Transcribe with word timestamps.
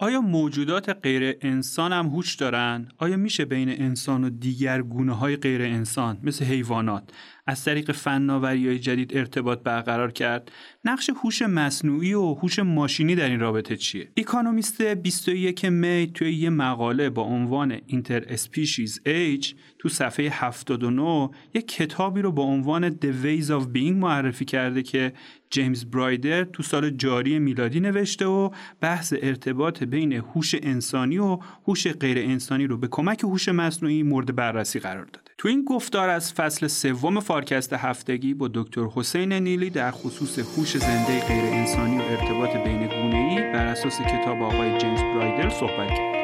آیا 0.00 0.20
موجودات 0.20 0.88
غیر 0.88 1.38
انسان 1.40 1.92
هم 1.92 2.06
هوش 2.06 2.34
دارن؟ 2.34 2.88
آیا 2.98 3.16
میشه 3.16 3.44
بین 3.44 3.68
انسان 3.68 4.24
و 4.24 4.30
دیگر 4.30 4.82
گونه 4.82 5.16
های 5.16 5.36
غیر 5.36 5.62
انسان 5.62 6.18
مثل 6.22 6.44
حیوانات 6.44 7.10
از 7.48 7.64
طریق 7.64 7.92
فناوری 7.92 8.68
های 8.68 8.78
جدید 8.78 9.16
ارتباط 9.16 9.62
برقرار 9.62 10.12
کرد 10.12 10.52
نقش 10.84 11.10
هوش 11.10 11.42
مصنوعی 11.42 12.14
و 12.14 12.34
هوش 12.34 12.58
ماشینی 12.58 13.14
در 13.14 13.28
این 13.28 13.40
رابطه 13.40 13.76
چیه 13.76 14.08
اکونومیست 14.16 14.82
21 14.82 15.64
می 15.64 16.10
توی 16.14 16.34
یه 16.34 16.50
مقاله 16.50 17.10
با 17.10 17.22
عنوان 17.22 17.80
اینتر 17.86 18.24
اسپیشیز 18.28 19.00
ایج 19.06 19.54
تو 19.78 19.88
صفحه 19.88 20.28
79 20.32 21.30
یک 21.54 21.68
کتابی 21.68 22.22
رو 22.22 22.32
با 22.32 22.42
عنوان 22.42 22.90
The 22.90 23.24
Ways 23.24 23.46
of 23.46 23.76
Being 23.76 23.96
معرفی 23.96 24.44
کرده 24.44 24.82
که 24.82 25.12
جیمز 25.50 25.84
برایدر 25.84 26.44
تو 26.44 26.62
سال 26.62 26.90
جاری 26.90 27.38
میلادی 27.38 27.80
نوشته 27.80 28.26
و 28.26 28.50
بحث 28.80 29.14
ارتباط 29.22 29.82
بین 29.82 30.12
هوش 30.12 30.54
انسانی 30.54 31.18
و 31.18 31.38
هوش 31.68 31.86
غیر 31.86 32.18
انسانی 32.18 32.66
رو 32.66 32.76
به 32.76 32.88
کمک 32.88 33.24
هوش 33.24 33.48
مصنوعی 33.48 34.02
مورد 34.02 34.34
بررسی 34.36 34.78
قرار 34.78 35.04
داده. 35.04 35.27
تو 35.38 35.48
این 35.48 35.64
گفتار 35.64 36.08
از 36.08 36.32
فصل 36.32 36.66
سوم 36.66 37.20
فارکست 37.20 37.72
هفتگی 37.72 38.34
با 38.34 38.48
دکتر 38.54 38.84
حسین 38.94 39.32
نیلی 39.32 39.70
در 39.70 39.90
خصوص 39.90 40.38
هوش 40.38 40.76
زنده 40.76 41.26
غیر 41.26 41.44
انسانی 41.44 41.98
و 41.98 42.02
ارتباط 42.02 42.50
بین 42.50 42.86
گونه 42.86 43.52
بر 43.52 43.66
اساس 43.66 44.00
کتاب 44.00 44.42
آقای 44.42 44.78
جیمز 44.78 45.00
برایدر 45.00 45.50
صحبت 45.50 45.88
کرد. 45.88 46.18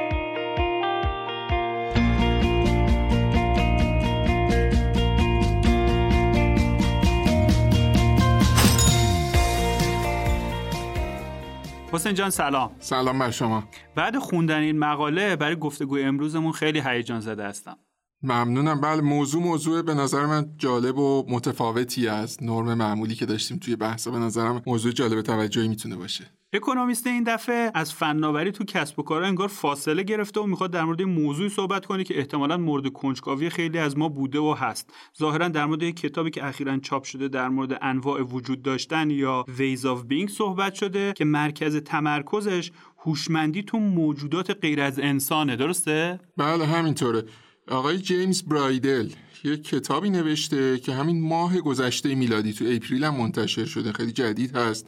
حسین 11.92 12.14
جان 12.14 12.30
سلام. 12.30 12.70
سلام 12.78 13.19
بر 13.19 13.30
شما. 13.30 13.64
بعد 13.94 14.19
خوندن 14.19 14.58
این 14.58 14.78
مقاله 14.78 15.36
برای 15.36 15.56
گفتگوی 15.56 16.02
امروزمون 16.02 16.52
خیلی 16.52 16.81
هیجان 16.81 17.20
زده 17.20 17.44
هستم. 17.44 17.77
ممنونم. 18.25 18.80
بله 18.80 19.00
موضوع 19.00 19.42
موضوع 19.42 19.83
به 19.83 19.94
نظر 19.94 20.27
من 20.27 20.47
جالب 20.58 20.98
و 20.98 21.25
متفاوتی 21.28 22.08
از 22.08 22.42
نرم 22.42 22.75
معمولی 22.75 23.14
که 23.14 23.27
داشتیم 23.27 23.58
توی 23.58 23.77
بحثا 23.77 24.11
به 24.11 24.19
نظرم 24.19 24.62
موضوع 24.66 24.92
جالب 24.92 25.22
توجهی 25.22 25.69
می‌تونه 25.69 25.97
باشه. 25.97 26.25
اکونومیست 26.53 27.06
این 27.06 27.22
دفعه 27.22 27.70
از 27.75 27.92
فناوری 27.92 28.53
تو 28.53 28.64
کسب 28.64 28.98
و 28.98 29.03
کارها 29.03 29.28
انگار 29.28 29.48
فاصله 29.48 30.03
گرفته 30.03 30.41
و 30.41 30.47
می‌خواد 30.47 30.70
در 30.70 30.84
مورد 30.84 31.00
این 31.00 31.11
موضوعی 31.11 31.48
صحبت 31.48 31.86
کنه 31.86 32.05
که 32.05 32.19
احتمالا 32.19 32.56
مورد 32.56 32.92
کنجکاوی 32.92 33.50
خیلی 33.50 33.78
از 33.78 33.98
ما 33.98 34.08
بوده 34.08 34.38
و 34.38 34.55
هست. 34.59 34.92
ظاهرا 35.19 35.48
در 35.48 35.66
مورد 35.66 35.83
یک 35.83 35.97
کتابی 35.97 36.31
که 36.31 36.47
اخیرا 36.47 36.78
چاپ 36.78 37.05
شده 37.05 37.28
در 37.28 37.48
مورد 37.48 37.78
انواع 37.83 38.22
وجود 38.22 38.62
داشتن 38.62 39.11
یا 39.11 39.44
ways 39.58 39.86
of 39.86 40.02
being 40.02 40.28
صحبت 40.28 40.75
شده 40.75 41.12
که 41.12 41.25
مرکز 41.25 41.77
تمرکزش 41.77 42.70
هوشمندی 42.98 43.62
تو 43.62 43.78
موجودات 43.78 44.50
غیر 44.50 44.81
از 44.81 44.98
انسانه. 44.98 45.56
درسته؟ 45.56 46.20
بله 46.36 46.66
همینطوره. 46.66 47.25
آقای 47.68 47.98
جیمز 47.98 48.42
برایدل 48.42 49.08
یک 49.44 49.64
کتابی 49.64 50.10
نوشته 50.10 50.78
که 50.78 50.92
همین 50.92 51.20
ماه 51.20 51.60
گذشته 51.60 52.14
میلادی 52.14 52.52
تو 52.52 52.64
اپریل 52.68 53.04
هم 53.04 53.16
منتشر 53.16 53.64
شده 53.64 53.92
خیلی 53.92 54.12
جدید 54.12 54.56
هست. 54.56 54.86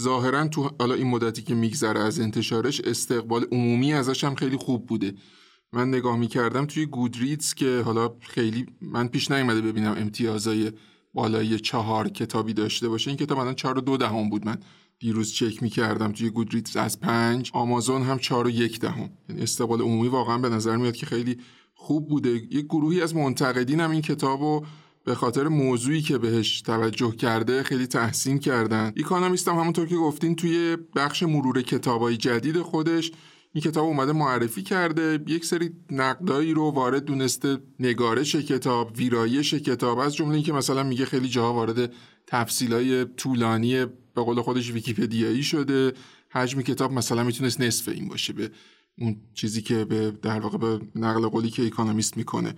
ظاهرا 0.00 0.48
تو 0.48 0.70
حالا 0.80 0.94
این 0.94 1.06
مدتی 1.06 1.42
که 1.42 1.54
میگذره 1.54 2.00
از 2.00 2.20
انتشارش 2.20 2.80
استقبال 2.80 3.46
عمومی 3.52 3.92
ازش 3.92 4.24
هم 4.24 4.34
خیلی 4.34 4.56
خوب 4.56 4.86
بوده. 4.86 5.14
من 5.72 5.88
نگاه 5.88 6.16
می‌کردم 6.16 6.66
توی 6.66 6.86
گودریدز 6.86 7.54
که 7.54 7.82
حالا 7.84 8.14
خیلی 8.20 8.66
من 8.80 9.08
پیش 9.08 9.30
نیومده 9.30 9.60
ببینم 9.60 9.94
امتیازای 9.98 10.72
بالای 11.14 11.60
چهار 11.60 12.08
کتابی 12.08 12.52
داشته 12.52 12.88
باشه. 12.88 13.10
این 13.10 13.16
کتاب 13.16 13.38
الان 13.38 13.54
چهار 13.54 13.78
و 13.78 13.80
دو 13.80 13.96
دهم 13.96 14.30
بود. 14.30 14.46
من 14.46 14.56
دیروز 14.98 15.32
چک 15.32 15.62
می‌کردم 15.62 16.12
توی 16.12 16.30
گودریدز 16.30 16.76
از 16.76 17.00
پنج 17.00 17.50
آمازون 17.54 18.02
هم 18.02 18.18
چهار 18.18 18.46
و 18.46 18.50
یک 18.50 18.80
دهم. 18.80 19.10
یعنی 19.28 19.42
استقبال 19.42 19.80
عمومی 19.80 20.08
واقعا 20.08 20.38
به 20.38 20.48
نظر 20.48 20.76
میاد 20.76 20.96
که 20.96 21.06
خیلی 21.06 21.36
خوب 21.82 22.08
بوده. 22.08 22.30
یک 22.30 22.64
گروهی 22.64 23.02
از 23.02 23.14
منتقدین 23.14 23.80
هم 23.80 23.90
این 23.90 24.02
کتاب 24.02 24.40
رو 24.40 24.66
به 25.04 25.14
خاطر 25.14 25.48
موضوعی 25.48 26.02
که 26.02 26.18
بهش 26.18 26.60
توجه 26.60 27.16
کرده 27.16 27.62
خیلی 27.62 27.86
تحسین 27.86 28.38
کردن. 28.38 28.92
ایکانومیست 28.96 29.48
هم 29.48 29.54
همونطور 29.54 29.86
که 29.86 29.96
گفتین 29.96 30.36
توی 30.36 30.76
بخش 30.96 31.22
مرور 31.22 31.62
کتابای 31.62 32.16
جدید 32.16 32.58
خودش 32.62 33.12
این 33.52 33.64
کتاب 33.64 33.84
اومده 33.84 34.12
معرفی 34.12 34.62
کرده. 34.62 35.24
یک 35.26 35.44
سری 35.44 35.70
نقدایی 35.90 36.54
رو 36.54 36.70
وارد 36.70 37.04
دونسته 37.04 37.58
نگارش 37.80 38.36
کتاب 38.36 38.92
ویرایش 38.96 39.54
کتاب. 39.54 39.98
از 39.98 40.14
جمله 40.14 40.34
اینکه 40.34 40.52
مثلا 40.52 40.82
میگه 40.82 41.04
خیلی 41.04 41.28
جاها 41.28 41.52
وارد 41.52 41.92
تفصیلای 42.26 43.04
طولانی 43.04 43.84
به 44.14 44.22
قول 44.22 44.40
خودش 44.40 44.72
ویکیپدیایی 44.72 45.42
شده. 45.42 45.92
حجم 46.30 46.62
کتاب 46.62 46.92
مثلا 46.92 47.22
می‌تونست 47.24 47.60
نصف 47.60 47.88
این 47.88 48.08
باشه 48.08 48.32
به 48.32 48.50
اون 48.98 49.16
چیزی 49.34 49.62
که 49.62 49.84
به 49.84 50.10
در 50.10 50.40
واقع 50.40 50.58
به 50.58 50.80
نقل 50.94 51.28
قولی 51.28 51.50
که 51.50 51.66
اکونومیست 51.66 52.16
می‌کنه. 52.16 52.54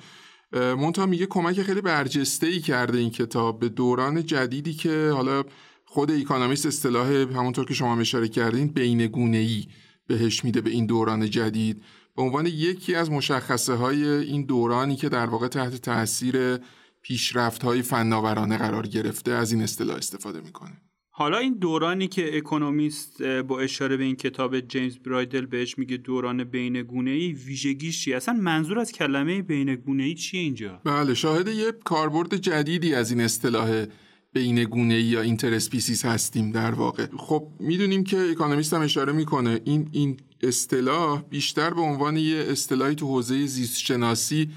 مونتا 0.53 1.07
میگه 1.07 1.27
کمک 1.27 1.63
خیلی 1.63 1.81
برجسته 1.81 2.47
ای 2.47 2.61
کرده 2.61 2.99
این 2.99 3.11
کتاب 3.11 3.61
به 3.61 3.69
دوران 3.69 4.27
جدیدی 4.27 4.75
که 4.75 5.11
حالا 5.15 5.45
خود 5.85 6.11
اکونومیست 6.11 6.67
اصطلاح 6.67 7.09
همونطور 7.13 7.65
که 7.65 7.75
شما 7.75 8.01
اشاره 8.01 8.29
کردین 8.29 8.67
بینگونه 8.67 9.37
ای 9.37 9.67
بهش 10.07 10.45
میده 10.45 10.61
به 10.61 10.71
این 10.71 10.87
دوران 10.87 11.31
جدید. 11.31 11.83
به 12.17 12.23
عنوان 12.23 12.47
یکی 12.47 12.95
از 12.95 13.11
مشخصه 13.11 13.75
های 13.75 14.05
این 14.05 14.45
دورانی 14.45 14.97
که 14.97 15.09
در 15.09 15.27
واقع 15.27 15.49
تحت 15.49 15.75
تاثیر 15.75 16.57
پیشرفت 17.03 17.63
های 17.63 17.83
فناورانه 17.83 18.59
قرار 18.59 18.87
گرفته 18.87 19.31
از 19.31 19.53
این 19.53 19.63
اصطلاح 19.63 19.97
استفاده 19.97 20.41
می‌کنه. 20.41 20.84
حالا 21.17 21.39
این 21.39 21.55
دورانی 21.55 22.09
که 22.09 22.37
اکونومیست 22.37 23.23
با 23.23 23.61
اشاره 23.61 23.97
به 23.97 24.05
این 24.05 24.17
کتاب 24.17 24.61
جیمز 24.61 24.99
برایدل 24.99 25.47
بهش 25.47 25.79
میگه 25.79 25.97
دوران 25.97 26.45
بینگونه 26.45 27.11
ای 27.11 27.33
ویژگیش 27.33 28.05
چیه؟ 28.05 28.17
اصلا 28.17 28.35
منظور 28.35 28.79
از 28.79 28.93
کلمه 28.93 29.43
بینگونه 29.43 30.03
ای 30.03 30.15
چیه 30.15 30.41
اینجا؟ 30.41 30.81
بله 30.85 31.15
شاهد 31.15 31.49
یه 31.49 31.73
کاربرد 31.85 32.37
جدیدی 32.37 32.95
از 32.95 33.11
این 33.11 33.21
اصطلاح 33.21 33.85
بینگونه 34.33 34.95
ای 34.95 35.03
یا 35.03 35.21
interspecies 35.21 36.05
هستیم 36.05 36.53
در 36.53 36.71
واقع. 36.71 37.07
خب 37.17 37.49
می‌دونیم 37.61 38.05
که 38.05 38.31
اکونومیست 38.31 38.75
هم 38.75 38.83
اشاره 38.83 39.13
می‌کنه 39.13 39.61
این 39.65 39.89
این 39.93 40.17
اصطلاح 40.43 41.23
بیشتر 41.31 41.75
به 41.75 41.81
عنوان 41.81 42.17
یه 42.17 42.37
اصطلاحی 42.37 42.95
تو 42.95 43.07
حوزه 43.07 43.47
زیست 43.47 43.79
شناسی 43.79 44.51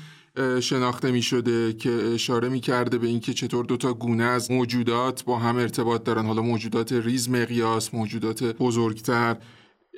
شناخته 0.59 1.11
می 1.11 1.21
شده 1.21 1.73
که 1.73 1.91
اشاره 1.91 2.49
می 2.49 2.59
کرده 2.59 2.97
به 2.97 3.07
اینکه 3.07 3.33
چطور 3.33 3.65
دوتا 3.65 3.93
گونه 3.93 4.23
از 4.23 4.51
موجودات 4.51 5.23
با 5.23 5.37
هم 5.39 5.57
ارتباط 5.57 6.03
دارن. 6.03 6.25
حالا 6.25 6.41
موجودات 6.41 6.93
ریز 6.93 7.29
مقیاس 7.29 7.93
موجودات 7.93 8.43
بزرگتر. 8.43 9.37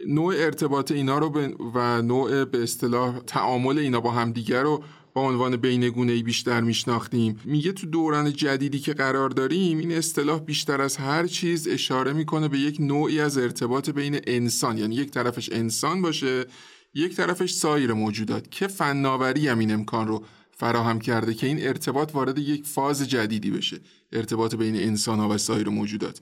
نوع 0.07 0.33
ارتباط 0.37 0.91
اینا 0.91 1.17
رو 1.17 1.51
و 1.73 2.01
نوع 2.01 2.45
به 2.45 2.63
اصطلاح 2.63 3.19
تعامل 3.19 3.77
اینا 3.77 4.01
با 4.01 4.11
هم 4.11 4.31
دیگر 4.31 4.63
رو 4.63 4.83
با 5.13 5.21
عنوان 5.21 5.57
بینگونه 5.57 6.23
بیشتر 6.23 6.61
میشناختیم. 6.61 7.39
میگه 7.45 7.71
تو 7.71 7.87
دوران 7.87 8.33
جدیدی 8.33 8.79
که 8.79 8.93
قرار 8.93 9.29
داریم 9.29 9.77
این 9.77 9.91
اصطلاح 9.91 10.39
بیشتر 10.39 10.81
از 10.81 10.97
هر 10.97 11.27
چیز 11.27 11.67
اشاره 11.67 12.13
می‌کنه 12.13 12.47
به 12.47 12.59
یک 12.59 12.77
نوعی 12.79 13.19
از 13.19 13.37
ارتباط 13.37 13.89
بین 13.89 14.19
انسان. 14.27 14.77
یعنی 14.77 14.95
یک 14.95 15.11
طرفش 15.11 15.49
انسان 15.51 16.01
باشه 16.01 16.45
یک 16.93 17.15
طرفش 17.15 17.53
سایر 17.53 17.93
موجودات. 17.93 18.51
که 18.51 18.67
فناوری 18.67 19.47
هم 19.47 19.59
این 19.59 19.71
امکان 19.71 20.07
رو 20.07 20.25
فراهم 20.51 20.99
کرده 20.99 21.33
که 21.33 21.47
این 21.47 21.67
ارتباط 21.67 22.15
وارد 22.15 22.37
یک 22.37 22.65
فاز 22.65 23.09
جدیدی 23.09 23.51
بشه. 23.51 23.79
ارتباط 24.11 24.55
بین 24.55 24.75
انسان 24.75 25.19
ها 25.19 25.29
و 25.29 25.37
سایر 25.37 25.69
موجودات. 25.69 26.21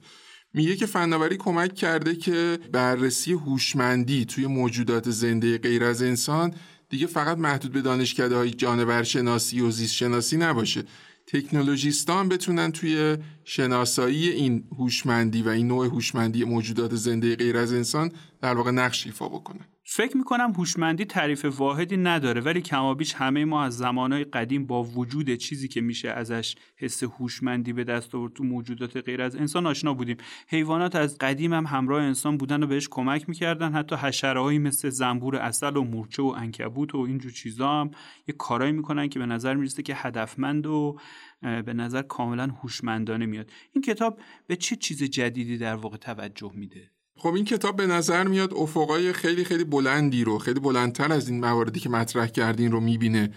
میگه 0.54 0.76
که 0.76 0.86
فناوری 0.86 1.36
کمک 1.36 1.74
کرده 1.74 2.16
که 2.16 2.58
بررسی 2.72 3.32
هوشمندی 3.32 4.24
توی 4.24 4.46
موجودات 4.46 5.10
زنده 5.10 5.58
غیر 5.58 5.84
از 5.84 6.02
انسان 6.02 6.54
دیگه 6.88 7.06
فقط 7.06 7.38
محدود 7.38 7.72
به 7.72 7.80
دانشکده 7.80 8.36
های 8.36 8.50
جانورشناسی 8.50 9.60
و 9.60 9.70
زیست 9.70 9.94
شناسی 9.94 10.36
نباشه. 10.36 10.84
تکنولوژیستان 11.26 12.28
بتونن 12.28 12.72
توی 12.72 13.16
شناسایی 13.44 14.28
این 14.28 14.64
هوشمندی 14.78 15.42
و 15.42 15.48
این 15.48 15.68
نوع 15.68 15.86
هوشمندی 15.86 16.44
موجودات 16.44 16.94
زنده 16.94 17.36
غیر 17.36 17.56
از 17.56 17.72
انسان 17.72 18.12
در 18.40 18.54
واقع 18.54 18.70
نقش 18.70 19.06
ایفا 19.06 19.28
بکنن. 19.28 19.66
فکر 19.90 20.16
می‌کنم 20.16 20.52
هوشمندی 20.56 21.04
تعریف 21.04 21.44
واحدی 21.44 21.96
نداره 21.96 22.40
ولی 22.40 22.60
کمابیش 22.60 23.14
همه 23.14 23.44
ما 23.44 23.64
از 23.64 23.76
زمانهای 23.76 24.24
قدیم 24.24 24.66
با 24.66 24.82
وجود 24.84 25.34
چیزی 25.34 25.68
که 25.68 25.80
میشه 25.80 26.08
ازش 26.08 26.56
حس 26.76 27.02
هوشمندی 27.02 27.72
به 27.72 27.84
دست 27.84 28.14
آورد 28.14 28.32
تو 28.32 28.44
موجودات 28.44 28.96
غیر 28.96 29.22
از 29.22 29.36
انسان 29.36 29.66
آشنا 29.66 29.94
بودیم. 29.94 30.16
حیوانات 30.48 30.96
از 30.96 31.18
قدیم 31.18 31.52
هم 31.52 31.66
همراه 31.66 32.02
انسان 32.02 32.36
بودن 32.36 32.62
و 32.62 32.66
بهش 32.66 32.88
کمک 32.90 33.28
می‌کردن. 33.28 33.72
حتی 33.72 33.96
حشرهایی 33.96 34.58
مثل 34.58 34.88
زنبور 34.88 35.36
اصل 35.36 35.76
و 35.76 35.84
مورچه 35.84 36.22
و 36.22 36.26
انکبوت 36.26 36.94
و 36.94 36.98
اینجور 36.98 37.32
چیزا 37.32 37.80
هم 37.80 37.90
یه 38.26 38.34
کارایی 38.38 38.72
می‌کنن 38.72 39.08
که 39.08 39.18
به 39.18 39.26
نظر 39.26 39.54
می‌رسه 39.54 39.82
که 39.82 39.94
هدفمند 39.96 40.66
و 40.66 40.98
به 41.42 41.72
نظر 41.72 42.02
کاملا 42.02 42.46
هوشمندانه 42.46 43.26
میاد. 43.26 43.50
این 43.72 43.82
کتاب 43.82 44.20
به 44.46 44.56
چه 44.56 44.76
چیز 44.76 45.02
جدیدی 45.02 45.58
در 45.58 45.74
واقع 45.74 45.96
توجه 45.96 46.52
میده؟ 46.54 46.90
خب 47.18 47.34
این 47.34 47.44
کتاب 47.44 47.76
به 47.76 47.86
نظر 47.86 48.28
میاد 48.28 48.54
افقای 48.54 49.12
خیلی 49.12 49.44
خیلی 49.44 49.64
بلندی 49.64 50.24
رو 50.24 50.38
خیلی 50.38 50.60
بلندتر 50.60 51.12
از 51.12 51.28
این 51.28 51.40
مواردی 51.40 51.80
که 51.80 51.88
مطرح 51.88 52.26
کردین 52.26 52.72
رو 52.72 52.80
می‌بینه. 52.80 53.30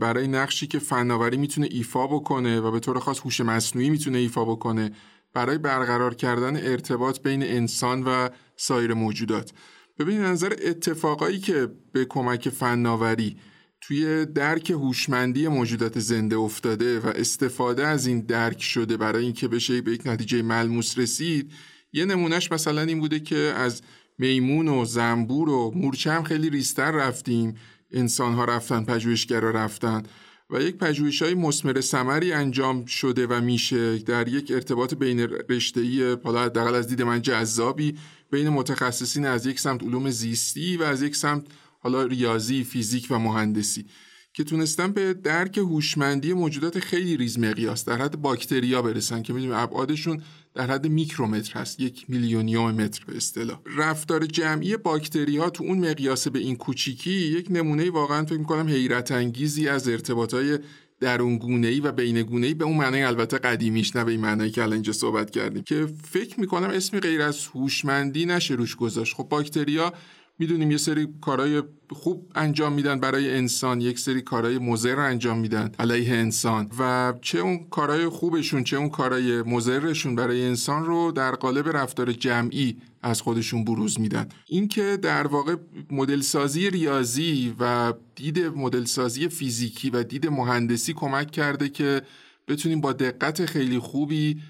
برای 0.00 0.28
نقشی 0.28 0.66
که 0.66 0.78
فناوری 0.78 1.36
می‌تونه 1.36 1.68
ایفا 1.70 2.06
بکنه 2.06 2.60
و 2.60 2.70
به 2.70 2.80
طور 2.80 2.98
خاص 2.98 3.20
هوش 3.20 3.40
مصنوعی 3.40 3.90
می‌تونه 3.90 4.18
ایفا 4.18 4.44
بکنه. 4.44 4.90
برای 5.34 5.58
برقرار 5.58 6.14
کردن 6.14 6.56
ارتباط 6.56 7.20
بین 7.20 7.42
انسان 7.42 8.02
و 8.02 8.28
سایر 8.56 8.94
موجودات. 8.94 9.52
ببین 9.98 10.20
نظر 10.20 10.52
اتفاقایی 10.64 11.38
که 11.38 11.68
به 11.92 12.04
کمک 12.04 12.48
فناوری 12.48 13.36
توی 13.80 14.26
درک 14.26 14.70
هوشمندی 14.70 15.48
موجودات 15.48 15.98
زنده 15.98 16.36
افتاده 16.36 17.00
و 17.00 17.06
استفاده 17.06 17.86
از 17.86 18.06
این 18.06 18.20
درک 18.20 18.62
شده 18.62 18.96
برای 18.96 19.24
اینکه 19.24 19.48
بشه 19.48 19.80
به 19.80 19.92
یک 19.92 20.06
نتیجه 20.06 20.42
ملموس 20.42 20.98
رسید 20.98 21.52
یه 21.92 22.04
نمونهش 22.04 22.52
مثلا 22.52 22.80
این 22.80 23.00
بوده 23.00 23.20
که 23.20 23.36
از 23.36 23.82
میمون 24.18 24.68
و 24.68 24.84
زنبور 24.84 25.48
و 25.48 25.72
مورچه 25.74 26.12
هم 26.12 26.22
خیلی 26.22 26.50
ریستر 26.50 26.90
رفتیم. 26.90 27.56
انسان 27.92 28.34
ها 28.34 28.44
رفتن 28.44 28.84
پژوهشگرا 28.84 29.50
رفتن 29.50 30.02
و 30.50 30.60
یک 30.62 30.76
پژوهش 30.76 31.22
های 31.22 31.34
مسمر 31.34 31.80
سمری 31.80 32.32
انجام 32.32 32.84
شده 32.84 33.26
و 33.26 33.40
میشه 33.40 33.98
در 33.98 34.28
یک 34.28 34.50
ارتباط 34.50 34.94
بین 34.94 35.20
رشته‌ای 35.48 36.16
حالا 36.24 36.42
حداقل 36.44 36.74
از 36.74 36.88
دید 36.88 37.02
من 37.02 37.22
جذابی 37.22 37.98
بین 38.30 38.48
متخصصین 38.48 39.26
از 39.26 39.46
یک 39.46 39.60
سمت 39.60 39.82
علوم 39.82 40.10
زیستی 40.10 40.76
و 40.76 40.82
از 40.82 41.02
یک 41.02 41.16
سمت 41.16 41.46
حالا 41.78 42.02
ریاضی، 42.02 42.64
فیزیک 42.64 43.06
و 43.10 43.18
مهندسی. 43.18 43.86
که 44.34 44.44
تونستن 44.44 44.92
به 44.92 45.14
درک 45.14 45.58
هوشمندی 45.58 46.32
موجودات 46.32 46.78
خیلی 46.78 47.16
ریز 47.16 47.38
مقیاس 47.38 47.84
در 47.84 47.96
حد 47.96 48.22
باکتریا 48.22 48.82
برسن 48.82 49.22
که 49.22 49.32
می‌دونیم 49.32 49.56
ابعادشون 49.56 50.22
در 50.54 50.66
حد 50.66 50.86
میکرومتر 50.86 51.60
هست. 51.60 51.80
یک 51.80 52.04
میلیونیوم 52.08 52.70
متر 52.70 53.04
به 53.06 53.16
اصطلاح. 53.16 53.58
رفتار 53.76 54.26
جمعی 54.26 54.76
باکتری 54.76 55.36
ها 55.36 55.50
تو 55.50 55.64
اون 55.64 55.90
مقیاس 55.90 56.28
به 56.28 56.38
این 56.38 56.56
کوچیکی 56.56 57.10
یک 57.10 57.46
نمونه 57.50 57.90
واقعا 57.90 58.24
فکر 58.24 58.38
می‌کنم 58.38 58.68
حیرت 58.68 59.12
انگیزی 59.12 59.68
از 59.68 59.88
ارتباطای 59.88 60.58
درون 61.00 61.38
گونه 61.38 61.66
ای 61.66 61.80
و 61.80 61.92
بین 61.92 62.22
گونه 62.22 62.46
ای 62.46 62.54
به 62.54 62.64
اون 62.64 62.76
معنی 62.76 63.02
البته 63.02 63.38
قدیمیش 63.38 63.96
نه 63.96 64.04
به 64.04 64.10
این 64.10 64.20
معنی 64.20 64.50
که 64.50 64.62
الان 64.62 64.72
اینجا 64.72 64.92
صحبت 64.92 65.30
کردیم. 65.30 65.62
که 65.62 65.88
فکر 66.10 66.40
می‌کنم 66.40 66.68
اسمی 66.68 67.00
غیر 67.00 67.22
از 67.22 67.46
هوشمندی 67.46 68.26
نشه 68.26 68.54
روش 68.54 68.76
گذاشت. 68.76 69.14
خب 69.14 69.28
باکتریا 69.28 69.92
می‌دونیم 70.38 70.70
یه 70.70 70.76
سری 70.76 71.08
کارهای 71.20 71.62
خوب 71.90 72.32
انجام 72.34 72.72
میدن 72.72 73.00
برای 73.00 73.36
انسان 73.36 73.80
یک 73.80 73.98
سری 73.98 74.22
کارهای 74.22 74.58
مضر 74.58 75.00
انجام 75.00 75.38
میدن 75.38 75.72
علیه 75.78 76.14
انسان 76.14 76.70
و 76.78 77.14
چه 77.22 77.38
اون 77.38 77.66
کارهای 77.70 78.08
خوبشون 78.08 78.64
چه 78.64 78.76
اون 78.76 78.88
کارهای 78.88 79.42
مضرشون 79.42 80.14
برای 80.14 80.44
انسان 80.44 80.84
رو 80.84 81.12
در 81.12 81.34
قالب 81.34 81.76
رفتار 81.76 82.12
جمعی 82.12 82.76
از 83.02 83.22
خودشون 83.22 83.64
بروز 83.64 84.00
میدن. 84.00 84.28
اینکه 84.48 84.98
در 85.02 85.26
واقع 85.26 85.56
مدل 85.90 86.20
سازی 86.20 86.70
ریاضی 86.70 87.54
و 87.60 87.92
دید 88.14 88.38
مدل 88.38 88.84
سازی 88.84 89.28
فیزیکی 89.28 89.90
و 89.90 90.02
دید 90.02 90.26
مهندسی 90.26 90.92
کمک 90.92 91.30
کرده 91.30 91.68
که 91.68 92.02
بتونیم 92.48 92.80
با 92.80 92.92
دقت 92.92 93.46
خیلی 93.46 93.78
خوبی 93.78 94.40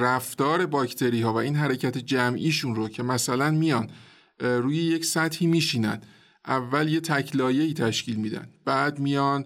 رفتار 0.00 0.66
باکتری 0.66 1.20
ها 1.20 1.32
و 1.32 1.36
این 1.36 1.56
حرکت 1.56 1.98
جمعیشون 1.98 2.74
رو 2.74 2.88
که 2.88 3.02
مثلا 3.02 3.50
میان 3.50 3.90
روی 4.42 4.76
یک 4.76 5.04
سطحی 5.04 5.46
میشینن. 5.46 6.00
اول 6.46 6.88
یه 6.88 7.00
تکلایه 7.00 7.74
تشکیل 7.74 8.16
میدن. 8.16 8.48
بعد 8.64 8.98
میان 8.98 9.44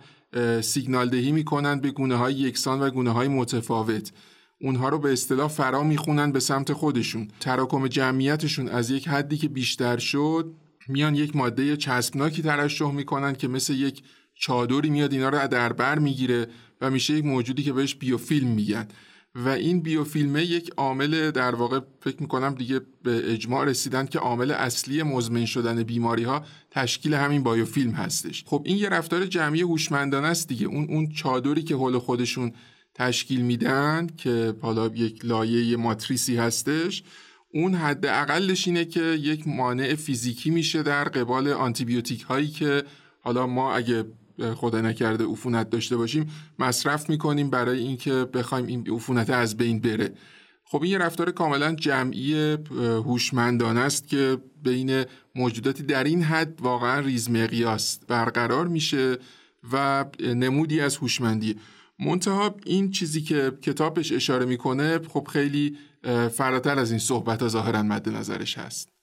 سیگنال 0.61 1.09
دهی 1.09 1.33
می‌کنن 1.33 1.81
به 1.81 1.91
گونه 1.91 2.17
های 2.17 2.35
یکسان 2.35 2.81
و 2.81 2.91
گونه 2.91 3.11
های 3.11 3.29
متفاوت. 3.29 4.13
اونها 4.61 4.89
رو 4.89 4.99
به 4.99 5.13
اصطلاح 5.13 5.49
فرا 5.49 5.83
می‌خونن 5.83 6.33
به 6.33 6.41
سمت 6.41 6.73
خودشون. 6.73 7.29
تراکم 7.41 7.89
جمعیتشون 7.89 8.69
از 8.69 8.91
یک 8.91 9.09
حدی 9.09 9.37
که 9.37 9.49
بیشتر 9.49 9.99
شد 9.99 10.55
میان 10.89 11.15
یک 11.15 11.37
ماده 11.37 11.77
چسبناکی 11.77 12.43
ترشح 12.43 12.91
می‌کنن 12.91 13.33
که 13.35 13.49
مثل 13.49 13.75
یک 13.75 14.03
چادری 14.35 14.91
میاد 14.91 15.13
اینا 15.13 15.29
رو 15.29 15.49
در 15.49 15.73
بر 15.73 15.99
می‌گیره 15.99 16.47
و 16.81 16.91
میشه 16.91 17.15
یک 17.15 17.25
موجودی 17.25 17.63
که 17.63 17.73
بهش 17.73 17.95
بیوفیلم 17.95 18.49
میگن. 18.49 18.89
و 19.45 19.49
این 19.49 19.81
بیوفیلمه 19.81 20.43
یک 20.43 20.71
عامل 20.77 21.31
در 21.31 21.55
واقع 21.55 21.81
فکر 22.01 22.17
می‌کنم 22.21 22.55
دیگه 22.55 22.81
به 23.03 23.33
اجماع 23.33 23.65
رسیدن 23.65 24.07
که 24.07 24.19
عامل 24.19 24.51
اصلی 24.51 25.03
مزمن 25.03 25.45
شدن 25.45 25.83
بیماری 25.83 26.23
ها 26.23 26.45
تشکیل 26.71 27.15
همین 27.15 27.43
بایوفیلم 27.43 27.91
هستش. 27.91 28.45
خب 28.47 28.63
این 28.65 28.77
یه 28.77 28.89
رفتار 28.89 29.27
جمعی 29.27 29.61
هوشمندانه 29.61 30.27
است 30.27 30.49
دیگه. 30.49 30.67
اون 30.67 30.87
اون 30.91 31.09
چادری 31.09 31.63
که 31.63 31.75
حول 31.75 31.99
خودشون 31.99 32.53
تشکیل 32.95 33.41
میدن 33.41 34.07
که 34.17 34.55
حالا 34.61 34.87
یک 34.87 35.25
لایه 35.25 35.77
ماتریسی 35.77 36.37
هستش 36.37 37.03
اون 37.55 37.75
حد 37.75 38.07
اقلش 38.07 38.67
اینه 38.67 38.85
که 38.85 39.01
یک 39.01 39.49
مانع 39.49 39.95
فیزیکی 39.95 40.51
میشه 40.51 40.83
در 40.83 41.05
قبال 41.05 41.49
آنتیبیوتیک 41.49 42.23
هایی 42.23 42.49
که 42.49 42.85
حالا 43.21 43.47
ما 43.47 43.75
اگه 43.75 44.05
خدا 44.55 44.81
نکرده 44.81 45.25
عفونت 45.25 45.71
داشته 45.71 45.97
باشیم 45.97 46.31
مصرف 46.59 47.11
می‌کنیم 47.11 47.51
برای 47.51 47.79
اینکه 47.79 48.13
بخوایم 48.13 48.67
این 48.67 48.91
عفونت 48.91 49.31
از 49.31 49.57
بین 49.57 49.81
بره. 49.81 50.13
خب 50.65 50.83
این 50.83 50.93
یه 50.93 50.99
رفتار 50.99 51.31
کاملا 51.31 51.75
جمعی 51.75 52.57
هوشمندانه 52.81 53.81
است 53.81 54.09
که 54.09 54.39
بین 54.63 55.05
موجوداتی 55.35 55.83
در 55.83 56.05
این 56.05 56.23
حد 56.23 56.61
واقعا 56.61 57.01
ریز 57.01 57.31
مقیاس 57.31 57.99
برقرار 58.09 58.67
میشه 58.69 59.19
و 59.73 60.05
نمودی 60.21 60.81
از 60.81 60.97
هوشمندی. 60.97 61.57
منتها 61.99 62.57
این 62.67 62.91
چیزی 62.91 63.21
که 63.21 63.53
کتابش 63.63 64.13
اشاره 64.13 64.45
می‌کنه 64.45 64.99
خب 64.99 65.29
خیلی 65.33 65.77
فراتر 66.33 66.79
از 66.79 66.91
این 66.91 67.01
صحبت 67.01 67.43
ها 67.43 67.49
ظاهرا 67.49 67.83
مد 67.83 68.09
نظرش 68.09 68.59
هست. 68.59 68.96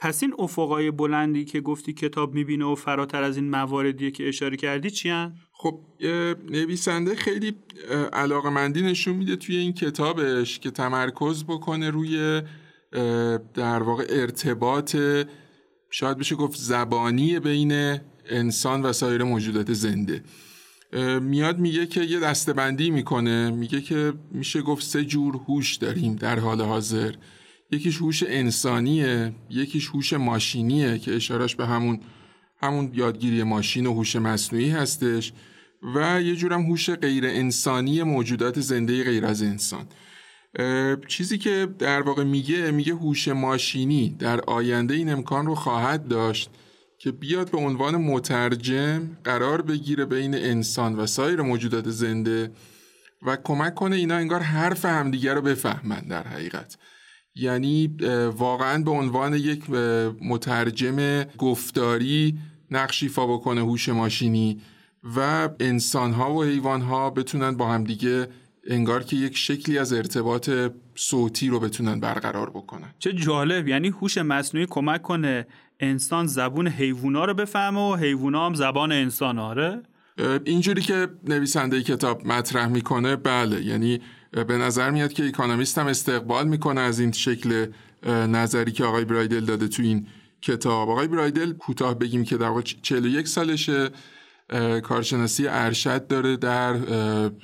پس 0.00 0.22
این 0.22 0.34
افقای 0.38 0.90
بلندی 0.90 1.44
که 1.44 1.60
گفتی 1.60 1.92
کتاب 1.92 2.34
می‌بینه 2.34 2.64
و 2.64 2.74
فراتر 2.74 3.22
از 3.22 3.36
این 3.36 3.50
مواردی 3.50 4.10
که 4.10 4.28
اشاره 4.28 4.56
کردی 4.56 4.90
چی 4.90 5.08
هن؟ 5.08 5.34
خب 5.52 5.80
نویسنده 6.50 7.14
خیلی 7.14 7.54
علاقه 8.12 8.50
مندی 8.50 8.82
نشون 8.82 9.16
میده 9.16 9.36
توی 9.36 9.56
این 9.56 9.72
کتابش 9.72 10.58
که 10.58 10.70
تمرکز 10.70 11.44
بکنه 11.44 11.90
روی 11.90 12.42
در 13.54 13.82
واقع 13.82 14.04
ارتباط 14.08 14.96
شاید 15.90 16.18
بشه 16.18 16.34
گفت 16.34 16.58
زبانی 16.58 17.38
بین 17.38 17.98
انسان 18.30 18.82
و 18.82 18.92
سایر 18.92 19.22
موجودات 19.22 19.72
زنده 19.72 20.22
میاد 21.20 21.58
میگه 21.58 21.86
که 21.86 22.00
یه 22.00 22.20
دستبندی 22.20 22.90
می‌کنه 22.90 23.50
میگه 23.50 23.80
که 23.80 24.12
میشه 24.30 24.62
گفت 24.62 24.84
سه 24.84 25.04
جور 25.04 25.36
هوش 25.48 25.76
داریم 25.76 26.16
در 26.16 26.38
حال 26.38 26.60
حاضر 26.60 27.14
یکیش 27.72 27.96
هوش 27.96 28.24
انسانیه 28.26 29.32
یکیش 29.50 29.88
هوش 29.88 30.12
ماشینیه 30.12 30.98
که 30.98 31.16
اشارش 31.16 31.56
به 31.56 31.66
همون 31.66 32.00
همون 32.62 32.90
یادگیری 32.94 33.42
ماشین 33.42 33.86
و 33.86 33.94
هوش 33.94 34.16
مصنوعی 34.16 34.70
هستش 34.70 35.32
و 35.94 36.22
یه 36.22 36.36
جورم 36.36 36.62
هوش 36.62 36.90
غیر 36.90 37.26
انسانی 37.26 38.02
موجودات 38.02 38.60
زنده 38.60 39.04
غیر 39.04 39.26
از 39.26 39.42
انسان. 39.42 39.86
چیزی 41.08 41.38
که 41.38 41.68
در 41.78 42.02
واقع 42.02 42.24
میگه 42.24 42.70
میگه 42.70 42.94
هوش 42.94 43.28
ماشینی 43.28 44.16
در 44.18 44.40
آینده 44.40 44.94
این 44.94 45.12
امکان 45.12 45.46
رو 45.46 45.54
خواهد 45.54 46.08
داشت 46.08 46.50
که 46.98 47.12
بیاد 47.12 47.50
به 47.50 47.58
عنوان 47.58 47.96
مترجم 47.96 49.16
قرار 49.24 49.62
بگیره 49.62 50.04
بین 50.04 50.34
انسان 50.34 50.96
و 50.96 51.06
سایر 51.06 51.42
موجودات 51.42 51.90
زنده 51.90 52.50
و 53.22 53.36
کمک 53.36 53.74
کنه 53.74 53.96
اینا 53.96 54.14
انگار 54.14 54.40
حرف 54.40 54.84
همدیگر 54.84 55.34
رو 55.34 55.42
بفهمن 55.42 56.00
در 56.00 56.28
حقیقت. 56.28 56.76
یعنی 57.34 57.96
واقعا 58.36 58.82
به 58.82 58.90
عنوان 58.90 59.34
یک 59.34 59.70
مترجم 60.22 61.24
گفتاری 61.38 62.38
نقش 62.70 63.02
ایفا 63.02 63.26
بکنه 63.26 63.60
هوش 63.60 63.88
ماشینی 63.88 64.60
و 65.16 65.48
انسانها 65.60 66.34
و 66.34 66.44
حیوانها 66.44 67.10
بتونن 67.10 67.56
با 67.56 67.68
همدیگه 67.72 68.28
انگار 68.66 69.02
که 69.02 69.16
یک 69.16 69.36
شکلی 69.36 69.78
از 69.78 69.92
ارتباط 69.92 70.50
صوتی 70.94 71.48
رو 71.48 71.60
بتونن 71.60 72.00
برقرار 72.00 72.50
بکنن. 72.50 72.94
چه 72.98 73.12
جالب! 73.12 73.68
یعنی 73.68 73.88
هوش 73.88 74.18
مصنوعی 74.18 74.66
کمک 74.70 75.02
کنه 75.02 75.46
انسان 75.80 76.26
زبون 76.26 76.68
حیوونا 76.68 77.24
رو 77.24 77.34
بفهمه 77.34 77.92
و 77.92 77.96
حیوونا 77.96 78.46
هم 78.46 78.54
زبان 78.54 78.92
انسان 78.92 79.38
آره؟ 79.38 79.82
اینجوری 80.44 80.82
که 80.82 81.08
نویسنده 81.24 81.82
کتاب 81.82 82.26
مطرح 82.26 82.66
می‌کنه 82.68 83.16
بله. 83.16 83.62
یعنی 83.64 84.00
به 84.32 84.58
نظر 84.58 84.90
میاد 84.90 85.12
که 85.12 85.26
اکانومیست 85.26 85.78
هم 85.78 85.86
استقبال 85.86 86.48
می‌کنه 86.48 86.80
از 86.80 87.00
این 87.00 87.12
شکل 87.12 87.66
نظری 88.06 88.72
که 88.72 88.84
آقای 88.84 89.04
برایدل 89.04 89.44
داده 89.44 89.68
تو 89.68 89.82
این 89.82 90.06
کتاب. 90.42 90.90
آقای 90.90 91.08
برایدل 91.08 91.52
کوتاه 91.52 91.98
بگیم 91.98 92.24
که 92.24 92.36
در 92.36 92.48
واقع 92.48 92.60
41 92.60 93.28
سالشه 93.28 93.90
کارشناسی 94.82 95.46
ارشد 95.48 96.06
داره 96.06 96.36
در 96.36 96.72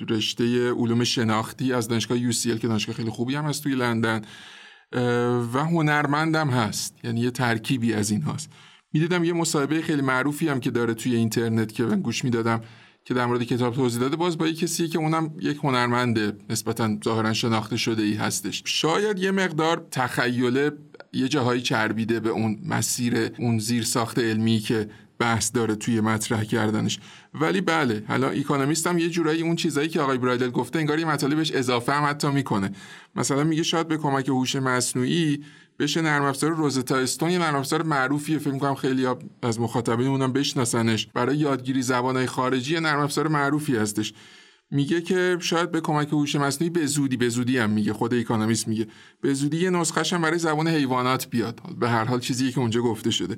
رشته 0.09 0.71
علوم 0.71 1.03
شناختی 1.03 1.73
از 1.73 1.87
دانشگاه 1.87 2.31
UCL 2.31 2.59
که 2.59 2.67
دانشگاه 2.67 2.95
خیلی 2.95 3.09
خوبی 3.09 3.35
هم 3.35 3.45
هست 3.45 3.63
توی 3.63 3.75
لندن 3.75 4.21
و 5.53 5.65
هنرمندم 5.65 6.49
هست. 6.49 6.95
یعنی 7.03 7.21
یه 7.21 7.31
ترکیبی 7.31 7.93
از 7.93 8.11
این 8.11 8.21
هاست. 8.21 8.49
می‌دیدم 8.93 9.23
یه 9.23 9.33
مصاحبه 9.33 9.81
خیلی 9.81 10.01
معروفی 10.01 10.49
هم 10.49 10.59
که 10.59 10.71
داره 10.71 10.93
توی 10.93 11.15
اینترنت 11.15 11.73
که 11.73 11.83
من 11.83 12.01
گوش 12.01 12.23
می‌دادم. 12.23 12.61
که 13.07 13.13
در 13.13 13.25
مورد 13.25 13.43
کتاب 13.43 13.75
توضیح 13.75 14.01
داده 14.01 14.15
باز 14.15 14.37
با 14.37 14.47
یک 14.47 14.59
کسی 14.59 14.87
که 14.87 14.99
اونم 14.99 15.33
یک 15.39 15.57
هنرمند 15.63 16.43
نسبتا 16.49 16.97
ظاهرا 17.05 17.33
شناخته 17.33 17.77
شده 17.77 18.03
ای 18.03 18.13
هستش. 18.13 18.63
شاید 18.65 19.19
یه 19.19 19.31
مقدار 19.31 19.87
تخیله 19.91 20.71
یه 21.13 21.27
جاهایی 21.27 21.61
چربیده 21.61 22.19
به 22.19 22.29
اون 22.29 22.59
مسیر 22.65 23.31
اون 23.39 23.59
زیر 23.59 23.83
ساخت 23.83 24.19
علمی 24.19 24.59
که 24.59 24.89
بحث 25.19 25.51
داره 25.51 25.75
توی 25.75 26.01
مطرح 26.01 26.43
کردنش. 26.43 26.99
ولی 27.33 27.61
بله 27.61 28.03
حالا 28.07 28.29
اکونومیست 28.29 28.87
هم 28.87 28.97
یه 28.97 29.09
جورایی 29.09 29.41
اون 29.41 29.55
چیزایی 29.55 29.89
که 29.89 30.01
آقای 30.01 30.17
برایدل 30.17 30.49
گفته 30.49 30.79
انگار 30.79 30.99
یه 30.99 31.05
مطالبش 31.05 31.51
اضافه 31.51 31.93
هم 31.93 32.09
حتی 32.09 32.27
می‌کنه. 32.27 32.71
مثلا 33.15 33.43
میگه 33.43 33.63
شاید 33.63 33.87
به 33.87 33.97
کمک 33.97 34.29
هوش 34.29 34.55
مصنوعی 34.55 35.43
بشه 35.79 36.01
نرم 36.01 36.23
افزار 36.23 36.51
روزتا 36.51 36.95
استون 36.95 37.29
یه 37.29 37.39
نرم 37.39 37.55
افزار 37.55 37.83
معروفیه. 37.83 38.39
فکر 38.39 38.53
می‌کنم 38.53 38.75
خیلی 38.75 39.07
از 39.41 39.59
مخاطبینمون 39.59 40.21
هم 40.21 40.33
بشناسنش. 40.33 41.07
برای 41.13 41.37
یادگیری 41.37 41.81
زبانهای 41.81 42.25
خارجی 42.25 42.79
نرم 42.79 42.99
افزار 42.99 43.27
معروفی 43.27 43.75
هستش. 43.75 44.13
میگه 44.71 45.01
که 45.01 45.37
شاید 45.41 45.71
به 45.71 45.81
کمک 45.81 46.07
هوش 46.07 46.35
مصنوعی 46.35 46.69
به 46.69 46.85
زودی 46.85 47.17
به 47.17 47.29
زودی 47.29 47.57
هم 47.57 47.69
میگه. 47.69 47.93
خود 47.93 48.13
اکونومیست 48.13 48.67
میگه. 48.67 48.87
به 49.21 49.33
زودی 49.33 49.57
یه 49.57 49.69
نسخه‌ش 49.69 50.13
هم 50.13 50.21
برای 50.21 50.39
زبان 50.39 50.67
حیوانات 50.67 51.29
بیاد. 51.29 51.61
به 51.79 51.89
هر 51.89 52.03
حال 52.03 52.19
چیزی 52.19 52.51
که 52.51 52.59
اونجا 52.59 52.81
گفته 52.81 53.11
شده. 53.11 53.37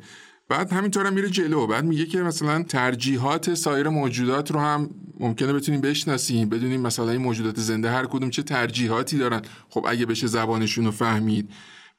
بعد 0.49 0.71
همینطور 0.71 1.05
هم 1.05 1.13
میره 1.13 1.29
جلو. 1.29 1.67
بعد 1.67 1.85
میگه 1.85 2.05
که 2.05 2.21
مثلا 2.21 2.63
ترجیحات 2.63 3.53
سایر 3.53 3.89
موجودات 3.89 4.51
رو 4.51 4.59
هم 4.59 4.89
ممکنه 5.19 5.53
بتونیم 5.53 5.81
بشناسیم. 5.81 6.49
بدونیم 6.49 6.81
مثلا 6.81 7.11
این 7.11 7.21
موجودات 7.21 7.59
زنده 7.59 7.91
هر 7.91 8.05
کدوم 8.05 8.29
چه 8.29 8.43
ترجیحاتی 8.43 9.17
دارن. 9.17 9.41
خب 9.69 9.85
اگه 9.89 10.05
بشه 10.05 10.27
زبانشون 10.27 10.85
رو 10.85 10.91
فهمید. 10.91 11.49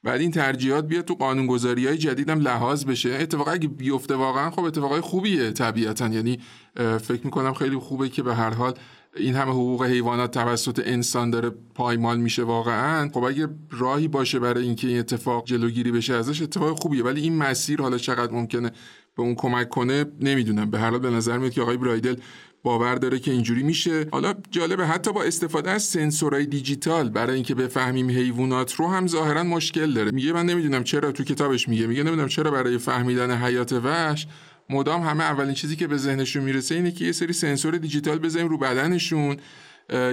بعد 0.03 0.21
این 0.21 0.31
ترجیحات 0.31 0.87
بیاد 0.87 1.05
تو 1.05 1.13
قانونگذاری 1.13 1.87
های 1.87 1.97
جدیدم 1.97 2.39
لحاظ 2.39 2.85
بشه. 2.85 3.09
اتفاقا 3.09 3.51
اگه 3.51 3.67
بیفته 3.67 4.15
واقعا 4.15 4.51
خب 4.51 4.63
اتفاقای 4.63 5.01
خوبیه 5.01 5.51
طبیعتا. 5.51 6.07
یعنی 6.07 6.39
فکر 6.75 7.21
می‌کنم 7.23 7.53
خیلی 7.53 7.77
خوبه 7.77 8.09
که 8.09 8.23
به 8.23 8.35
هر 8.35 8.53
حال 8.53 8.73
این 9.15 9.35
همه 9.35 9.51
حقوق 9.51 9.83
حیوانات 9.83 10.31
توسط 10.31 10.81
انسان 10.85 11.29
داره 11.29 11.49
پایمال 11.75 12.19
میشه 12.19 12.43
واقعا. 12.43 13.09
خب 13.09 13.23
اگه 13.23 13.47
راهی 13.71 14.07
باشه 14.07 14.39
برای 14.39 14.63
اینکه 14.63 14.87
این 14.87 14.99
اتفاق 14.99 15.45
جلوگیری 15.45 15.91
بشه 15.91 16.13
ازش 16.13 16.41
اتفاق 16.41 16.79
خوبیه. 16.79 17.03
ولی 17.03 17.21
این 17.21 17.37
مسیر 17.37 17.81
حالا 17.81 17.97
چقدر 17.97 18.31
ممکنه 18.31 18.71
به 19.17 19.23
اون 19.23 19.35
کمک 19.35 19.69
کنه 19.69 20.05
نمی‌دونم. 20.21 20.71
به 20.71 20.79
هر 20.79 20.89
حال 20.89 20.99
به 20.99 21.09
نظر 21.09 21.37
میاد 21.37 21.51
که 21.51 21.61
آقای 21.61 21.77
برایدل 21.77 22.15
باور 22.63 22.95
داره 22.95 23.19
که 23.19 23.31
اینجوری 23.31 23.63
میشه. 23.63 24.07
حالا 24.11 24.33
جالبه 24.51 24.87
حتی 24.87 25.13
با 25.13 25.23
استفاده 25.23 25.71
از 25.71 25.83
سنسورهای 25.83 26.45
دیجیتال 26.45 27.09
برای 27.09 27.35
اینکه 27.35 27.55
بفهمیم 27.55 28.09
حیوانات 28.09 28.73
رو 28.73 28.87
هم 28.87 29.07
ظاهرا 29.07 29.43
مشکل 29.43 29.93
داره. 29.93 30.11
میگه 30.11 30.33
من 30.33 30.45
نمی‌دونم 30.45 30.83
چرا 30.83 31.11
تو 31.11 31.23
کتابش 31.23 31.69
میگه. 31.69 31.87
میگه 31.87 32.03
نمی‌دونم 32.03 32.27
چرا 32.27 32.51
برای 32.51 32.77
فهمیدن 32.77 33.31
حیات 33.31 33.73
وحش 33.73 34.27
مدام 34.69 35.01
همه 35.01 35.23
اولین 35.23 35.53
چیزی 35.53 35.75
که 35.75 35.87
به 35.87 35.97
ذهنشون 35.97 36.43
می‌رسه 36.43 36.75
اینه 36.75 36.91
که 36.91 37.05
یه 37.05 37.11
سری 37.11 37.33
سنسور 37.33 37.77
دیجیتال 37.77 38.19
بزنیم 38.19 38.47
رو 38.47 38.57
بدنشون. 38.57 39.37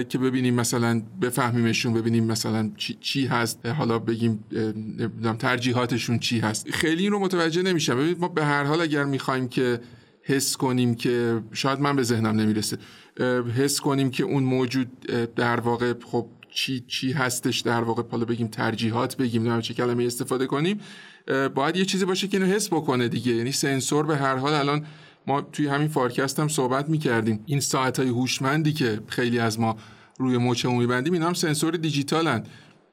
که 0.09 0.17
ببینیم 0.17 0.53
مثلا 0.53 1.01
بفهمیمشون 1.21 1.93
ببینیم 1.93 2.23
مثلا 2.23 2.71
چی, 2.77 2.97
چی 3.01 3.25
هست. 3.25 3.65
حالا 3.65 3.99
بگیم 3.99 4.43
ترجیحاتشون 5.39 6.19
چی 6.19 6.39
هست. 6.39 6.71
خیلی 6.71 7.03
این 7.03 7.11
رو 7.11 7.19
متوجه 7.19 7.61
نمیشم. 7.61 7.95
ببینید 7.95 8.19
ما 8.19 8.27
به 8.27 8.45
هر 8.45 8.63
حال 8.63 8.81
اگر 8.81 9.03
می‌خوایم 9.03 9.47
که 9.47 9.79
حس 10.23 10.57
کنیم 10.57 10.95
که 10.95 11.41
شاید 11.53 11.79
من 11.79 11.95
به 11.95 12.03
ذهنم 12.03 12.39
نمی‌رسه. 12.39 12.77
حس 13.57 13.79
کنیم 13.79 14.11
که 14.11 14.23
اون 14.23 14.43
موجود 14.43 14.99
در 15.35 15.59
واقع 15.59 15.93
خب 16.05 16.27
چی 16.51 16.83
چی 16.87 17.11
هستش 17.11 17.59
در 17.59 17.81
واقع 17.81 18.03
حالا 18.11 18.25
بگیم 18.25 18.47
ترجیحات 18.47 19.17
بگیم 19.17 19.53
نه 19.53 19.61
چه 19.61 19.73
کلمه 19.73 20.03
استفاده 20.03 20.45
کنیم 20.45 20.79
باید 21.55 21.75
یه 21.75 21.85
چیزی 21.85 22.05
باشه 22.05 22.27
که 22.27 22.37
اینو 22.37 22.49
حس 22.53 22.67
بکنه 22.67 23.07
دیگه. 23.07 23.31
یعنی 23.31 23.51
سنسور 23.51 24.05
به 24.05 24.17
هر 24.17 24.35
حال 24.35 24.53
الان 24.53 24.85
ما 25.27 25.41
توی 25.41 25.67
همین 25.67 25.87
فارکست 25.87 26.39
هم 26.39 26.47
صحبت 26.47 26.89
می‌کردیم. 26.89 27.43
این 27.45 27.59
ساعت 27.59 27.99
های 27.99 28.09
هوشمندی 28.09 28.73
که 28.73 28.99
خیلی 29.07 29.39
از 29.39 29.59
ما 29.59 29.77
روی 30.17 30.37
مچمون 30.37 30.77
میبندیم 30.77 31.13
اینا 31.13 31.27
هم 31.27 31.33
سنسور 31.33 31.73
دیجیتالن. 31.73 32.43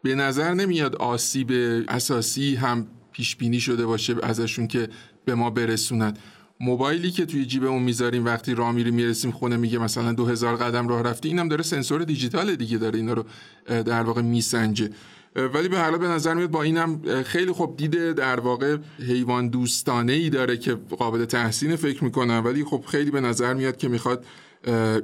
به 0.03 0.15
نظر 0.15 0.55
نمیاد 0.55 0.97
آسیب 0.97 1.51
اساسی 1.89 2.55
هم 2.55 2.87
پیش 3.13 3.37
بینی 3.37 3.61
شده 3.61 3.87
باشه 3.87 4.15
ازشون 4.23 4.67
که 4.67 4.89
به 5.25 5.35
ما 5.35 5.51
برسونن. 5.51 6.15
موبایلی 6.61 7.11
که 7.11 7.27
توی 7.27 7.47
جیبمون 7.47 7.83
می‌ذاریم 7.83 8.25
وقتی 8.25 8.55
راه 8.55 8.73
میریم 8.73 8.95
می‌رسیم 8.95 9.31
خونه 9.31 9.57
میگه 9.57 9.79
مثلا 9.79 10.13
2000 10.13 10.57
قدم 10.57 10.89
راه 10.89 11.03
رفتی 11.03 11.29
اینم 11.29 11.49
داره 11.49 11.63
سنسور 11.63 12.05
دیجیتال 12.05 12.57
دیگه 12.57 12.79
داره 12.79 12.99
اینا 12.99 13.13
رو 13.13 13.25
در 13.69 14.03
واقع 14.03 14.23
میسنجه. 14.23 14.91
ولی 15.55 15.69
به 15.69 15.79
حالا 15.79 15.99
به 15.99 16.09
نظر 16.09 16.35
میاد 16.35 16.51
با 16.51 16.63
اینم 16.63 17.23
خیلی 17.23 17.53
خوب 17.53 17.77
دیده 17.77 18.13
در 18.13 18.41
واقع 18.41 18.77
حیوان 19.09 19.49
دوستانه 19.49 20.13
ای 20.13 20.31
داره 20.31 20.57
که 20.57 20.75
قابل 20.75 21.25
تحسین 21.25 21.77
فکر 21.77 22.05
می‌کنم 22.05 22.43
ولی 22.45 22.65
خب 22.65 22.85
خیلی 22.87 23.11
به 23.11 23.21
نظر 23.21 23.55
میاد 23.55 23.77
که 23.77 23.89
می‌خواد 23.89 24.25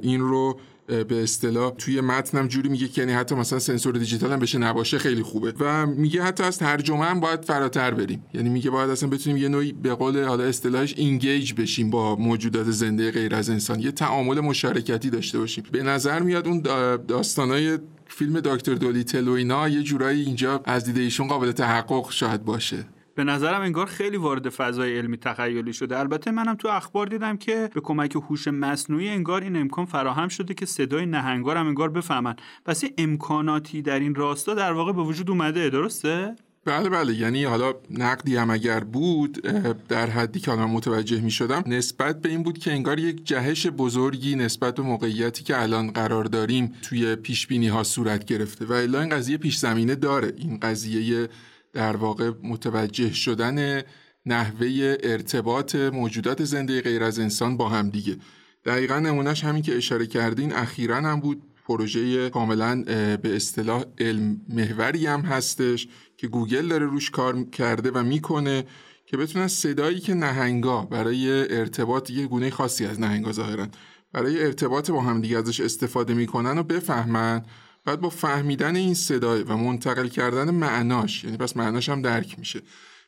این 0.01 0.21
رو 0.21 0.59
به 0.87 1.23
اصطلاح 1.23 1.71
توی 1.71 2.01
متنم 2.01 2.47
جوری 2.47 2.69
میگه 2.69 2.87
که 2.87 3.01
یعنی 3.01 3.13
حتی 3.13 3.35
مثلا 3.35 3.59
سنسور 3.59 3.95
دیجیتال 3.95 4.31
هم 4.31 4.39
بشه 4.39 4.57
نباشه 4.57 4.97
خیلی 4.97 5.23
خوبه. 5.23 5.53
و 5.59 5.85
میگه 5.85 6.23
حتی 6.23 6.43
از 6.43 6.57
ترجمه 6.57 7.05
هم 7.05 7.19
باید 7.19 7.45
فراتر 7.45 7.91
بریم. 7.91 8.25
یعنی 8.33 8.49
میگه 8.49 8.69
باید 8.69 8.89
اصلا 8.89 9.09
بتونیم 9.09 9.37
یه 9.37 9.49
نوعی 9.49 9.71
به 9.71 9.95
قول 9.95 10.23
حالا 10.23 10.43
اصطلاحش 10.43 10.93
اینگیج 10.97 11.53
بشیم 11.53 11.89
با 11.89 12.15
موجودات 12.15 12.71
زنده 12.71 13.11
غیر 13.11 13.35
از 13.35 13.49
انسان. 13.49 13.79
یه 13.79 13.91
تعامل 13.91 14.39
مشارکتی 14.39 15.09
داشته 15.09 15.39
باشیم. 15.39 15.63
به 15.71 15.83
نظر 15.83 16.19
میاد 16.19 16.47
اون 16.47 16.61
داستانای 17.07 17.77
فیلم 18.15 18.39
دکتر 18.39 18.73
دولیتل 18.73 19.27
و 19.27 19.31
اینا 19.31 19.69
یه 19.69 19.83
جورایی 19.83 20.21
اینجا 20.21 20.61
از 20.65 20.85
دید 20.85 20.97
ایشون 20.97 21.27
قابل 21.27 21.51
تحقق 21.51 22.11
شاید 22.11 22.45
باشه. 22.45 22.85
به 23.15 23.23
نظرم 23.23 23.61
انگار 23.61 23.85
خیلی 23.85 24.17
وارد 24.17 24.49
فضای 24.49 24.97
علمی 24.97 25.17
تخیلی 25.17 25.73
شده. 25.73 25.99
البته 25.99 26.31
منم 26.31 26.55
تو 26.55 26.67
اخبار 26.67 27.07
دیدم 27.07 27.37
که 27.37 27.69
به 27.73 27.81
کمک 27.81 28.15
هوش 28.15 28.47
مصنوعی 28.47 29.09
انگار 29.09 29.41
این 29.41 29.55
امکان 29.55 29.85
فراهم 29.85 30.27
شده 30.27 30.53
که 30.53 30.65
صدای 30.65 31.05
نهنگار 31.05 31.57
هم 31.57 31.67
انگار 31.67 31.89
بفهمن. 31.89 32.35
پس 32.65 32.83
امکاناتی 32.97 33.81
در 33.81 33.99
این 33.99 34.15
راستا 34.15 34.53
در 34.53 34.73
واقع 34.73 34.91
به 34.91 35.01
وجود 35.01 35.29
اومده 35.29 35.69
درسته؟ 35.69 36.35
بله 36.65 36.89
بله. 36.89 37.13
یعنی 37.13 37.43
حالا 37.43 37.73
نقدی 37.89 38.35
هم 38.35 38.49
اگر 38.49 38.79
بود 38.79 39.41
در 39.89 40.09
حدی 40.09 40.39
که 40.39 40.51
الان 40.51 40.69
متوجه 40.69 41.21
می 41.21 41.31
شدم 41.31 41.63
نسبت 41.65 42.21
به 42.21 42.29
این 42.29 42.43
بود 42.43 42.57
که 42.57 42.71
انگار 42.71 42.99
یک 42.99 43.25
جهش 43.25 43.67
بزرگی 43.67 44.35
نسبت 44.35 44.75
به 44.75 44.81
موقعیتی 44.81 45.43
که 45.43 45.61
الان 45.61 45.91
قرار 45.91 46.25
داریم 46.25 46.73
توی 46.81 47.15
پیش 47.15 47.47
بینی 47.47 47.67
ها 47.67 47.83
صورت 47.83 48.25
گرفته. 48.25 48.65
و 48.65 48.73
الا 48.73 49.01
این 49.01 49.09
قضیه 49.09 49.37
پیش 49.37 49.57
زمینه 49.57 49.95
داره. 49.95 50.33
این 50.37 50.57
قضیه 50.59 51.29
در 51.73 51.95
واقع 51.95 52.31
متوجه 52.43 53.13
شدن 53.13 53.81
نحوه 54.25 54.95
ارتباط 55.03 55.75
موجودات 55.75 56.43
زنده 56.43 56.81
غیر 56.81 57.03
از 57.03 57.19
انسان 57.19 57.57
با 57.57 57.69
هم 57.69 57.89
دیگه. 57.89 58.17
دقیقا 58.65 58.99
نمونهش 58.99 59.43
همین 59.43 59.61
که 59.61 59.77
اشاره 59.77 60.07
کردین 60.07 60.53
اخیرا 60.53 60.95
هم 60.95 61.19
بود. 61.19 61.41
پروژه 61.67 62.29
کاملا 62.29 62.83
به 63.17 63.35
اصطلاح 63.35 63.83
علم 63.99 64.41
محوری 64.49 65.07
هم 65.07 65.21
هستش 65.21 65.87
که 66.23 66.29
گوگل 66.29 66.67
داره 66.67 66.85
روش 66.85 67.09
کار 67.09 67.43
کرده 67.43 67.91
و 67.91 68.03
می‌کنه 68.03 68.65
که 69.05 69.17
بتونن 69.17 69.47
صدایی 69.47 69.99
که 69.99 70.13
نهنگا 70.13 70.81
برای 70.81 71.57
ارتباط 71.57 72.09
یه 72.09 72.27
گونه 72.27 72.49
خاصی 72.49 72.85
از 72.85 72.99
نهنگا 72.99 73.31
ظاهرن 73.31 73.71
برای 74.13 74.43
ارتباط 74.43 74.91
با 74.91 75.01
هم 75.01 75.21
دیگه 75.21 75.37
ازش 75.37 75.59
استفاده 75.59 76.13
می‌کنن 76.13 76.57
و 76.57 76.63
بفهمن. 76.63 77.45
بعد 77.85 78.01
با 78.01 78.09
فهمیدن 78.09 78.75
این 78.75 78.93
صدای 78.93 79.43
و 79.43 79.57
منتقل 79.57 80.07
کردن 80.07 80.51
معناش 80.51 81.23
یعنی 81.23 81.37
پس 81.37 81.57
معناش 81.57 81.89
هم 81.89 82.01
درک 82.01 82.39
میشه. 82.39 82.61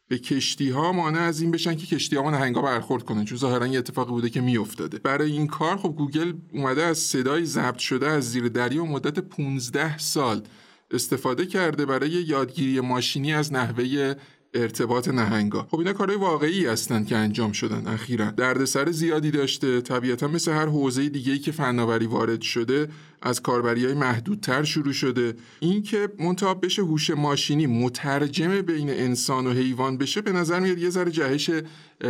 به 0.08 0.18
کشتی 0.18 0.70
ها 0.70 0.92
مانع 0.92 1.20
از 1.20 1.42
این 1.42 1.52
بشن 1.52 1.76
که 1.76 1.86
کشتی 1.86 2.16
ها 2.16 2.32
نهنگا 2.32 2.62
برخورد 2.62 3.04
کنن 3.04 3.26
چون 3.26 3.38
ظاهرا 3.38 3.68
یه 3.68 3.80
اتفاقی 3.80 4.12
بوده 4.12 4.30
که 4.30 4.42
میافتاده. 4.42 5.00
برای 5.00 5.32
این 5.32 5.48
کار 5.48 5.78
خب 5.78 5.90
گوگل 5.90 6.34
اومده 6.54 6.84
از 6.84 6.98
صدای 6.98 7.46
ضبط 7.46 7.78
شده 7.78 8.08
از 8.08 8.32
زیر 8.32 8.48
دریا 8.48 8.84
و 8.84 8.88
مدت 8.88 9.20
15 9.20 9.98
سال 9.98 10.44
استفاده 10.92 11.46
کرده 11.46 11.86
برای 11.86 12.10
یادگیری 12.10 12.80
ماشینی 12.80 13.34
از 13.34 13.54
نحوه 13.54 14.16
ارتباط 14.54 15.08
نهنگا. 15.08 15.68
خب 15.72 15.80
اینا 15.80 15.94
کارهای 15.94 16.20
واقعی 16.20 16.66
هستن 16.66 17.04
که 17.04 17.16
انجام 17.16 17.52
شدن 17.52 17.88
اخیرا. 17.88 18.32
دردسر 18.32 18.92
زیادی 18.92 19.32
داشته. 19.32 19.82
طبیعتا 19.82 20.28
مثل 20.28 20.52
هر 20.52 20.66
حوزه 20.66 21.10
دیگه 21.10 21.34
ای 21.34 21.40
که 21.40 21.52
فناوری 21.52 22.06
وارد 22.06 22.42
شده 22.42 22.90
از 23.26 23.42
کاربری 23.42 23.86
های 23.86 23.94
محدودتر 23.94 24.64
شروع 24.64 24.94
شده. 24.94 25.34
اینکه 25.60 26.10
منتها 26.20 26.54
بشه 26.54 26.82
هوش 26.82 27.10
ماشینی 27.10 27.68
مترجم 27.68 28.62
بین 28.62 28.90
انسان 28.90 29.48
و 29.48 29.52
حیوان 29.52 29.98
بشه 29.98 30.22
به 30.22 30.32
نظر 30.32 30.60
میاد 30.60 30.78
یه 30.78 30.90
ذره 30.90 31.12
جهش 31.12 31.52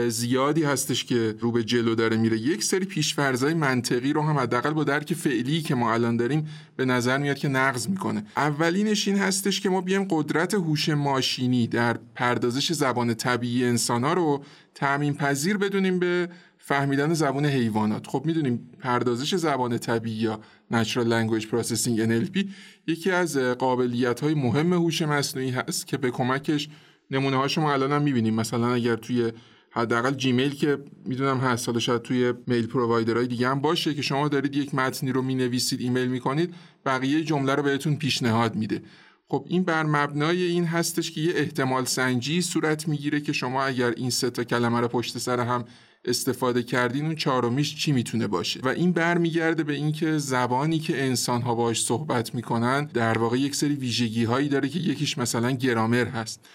زیادی 0.08 0.64
هستش 0.64 1.06
که 1.06 1.36
رو 1.40 1.52
به 1.52 1.64
جلو 1.64 1.96
داره 1.96 2.18
میره. 2.18 2.38
یک 2.38 2.64
سری 2.64 2.86
پیشفرزای 2.86 3.54
منطقی 3.54 4.14
رو 4.14 4.22
هم 4.22 4.38
حداقل 4.38 4.74
با 4.74 4.84
درک 4.84 5.14
فعلی 5.14 5.62
که 5.62 5.76
ما 5.76 5.94
الان 5.94 6.18
داریم 6.18 6.48
به 6.76 6.86
نظر 6.86 7.18
میاد 7.18 7.38
که 7.38 7.48
نقض 7.48 7.88
می‌کنه. 7.88 8.26
اولینش 8.38 9.08
این 9.08 9.18
هستش 9.18 9.62
که 9.62 9.70
ما 9.70 9.82
بیایم 9.82 10.08
قدرت 10.10 10.54
هوش 10.54 10.90
ماشینی 10.90 11.68
در 11.68 11.98
پردازش 12.16 12.72
زبان 12.72 13.14
طبیعی 13.14 13.66
انسان 13.66 14.04
ها 14.04 14.14
رو 14.14 14.44
تعمین 14.76 15.14
پذیر 15.14 15.58
بدونیم 15.58 16.00
به 16.00 16.30
فهمیدن 16.68 17.14
زبان 17.14 17.46
حیوانات. 17.46 18.08
خب 18.08 18.24
می‌دونیم 18.26 18.70
پردازش 18.80 19.36
زبان 19.36 19.78
طبیعی 19.78 20.16
یا 20.16 20.40
Natural 20.74 21.08
Language 21.08 21.44
Processing 21.44 22.00
NLP 22.00 22.50
یکی 22.88 23.12
از 23.12 23.38
قابلیت 23.38 24.20
های 24.20 24.34
مهم 24.34 24.74
هوش 24.74 25.02
مصنوعی 25.02 25.50
هست 25.50 25.88
که 25.88 25.98
به 25.98 26.12
کمکش 26.12 26.70
نمونه 27.12 27.38
هاشو 27.38 27.62
ما 27.62 27.74
الان 27.74 27.92
هم 27.92 28.02
می‌بینیم. 28.02 28.36
مثلا 28.36 28.74
اگر 28.74 28.96
توی 28.96 29.32
حداقل 29.72 30.14
جیمیل 30.14 30.56
که 30.56 30.78
می‌دونم 31.06 31.38
هست 31.38 31.68
حالا 31.68 31.80
شاید 31.80 32.02
توی 32.02 32.34
میل 32.48 32.68
پرووایدرهای 32.68 33.28
دیگه 33.28 33.50
هم 33.50 33.62
باشه 33.62 33.94
که 33.94 34.02
شما 34.02 34.28
دارید 34.28 34.56
یک 34.56 34.76
متنی 34.76 35.12
رو 35.12 35.22
می‌نویسید 35.22 35.82
ایمیل 35.82 36.08
می‌کنید 36.08 36.54
بقیه 36.86 37.24
جمله 37.24 37.56
رو 37.56 37.64
بهتون 37.64 37.96
پیشنهاد 37.96 38.56
میده. 38.56 38.82
خب 39.28 39.46
این 39.50 39.64
بر 39.64 39.84
مبنای 39.84 40.44
این 40.44 40.66
هستش 40.66 41.12
که 41.12 41.22
یه 41.22 41.34
احتمال 41.36 41.86
سنجی 41.86 42.42
صورت 42.42 42.88
می‌گیره 42.88 43.22
که 43.22 43.34
شما 43.34 43.64
اگر 43.64 43.94
این 43.98 44.10
سه 44.10 44.30
تا 44.30 44.44
کلمه 44.44 44.80
رو 44.80 44.88
پشت 44.88 45.18
سر 45.18 45.40
هم 45.40 45.66
استفاده 46.08 46.64
کردین 46.64 47.06
اون 47.06 47.16
چهارمیش 47.16 47.76
چی 47.76 47.92
می‌تونه 47.92 48.28
باشه؟ 48.28 48.60
و 48.64 48.68
این 48.68 48.92
برمیگرده 48.92 49.64
به 49.64 49.74
اینکه 49.74 50.18
زبانی 50.18 50.80
که 50.80 51.04
انسان 51.04 51.42
ها 51.42 51.56
باش 51.56 51.84
صحبت 51.84 52.36
می‌کنن 52.36 52.86
در 52.86 53.18
واقع 53.18 53.38
یک 53.38 53.56
سری 53.56 53.76
ویژگی 53.76 54.24
هایی 54.24 54.50
داره 54.50 54.70
که 54.70 54.80
یکیش 54.80 55.18
مثلا 55.18 55.52
گرامر 55.52 56.06
هست. 56.06 56.46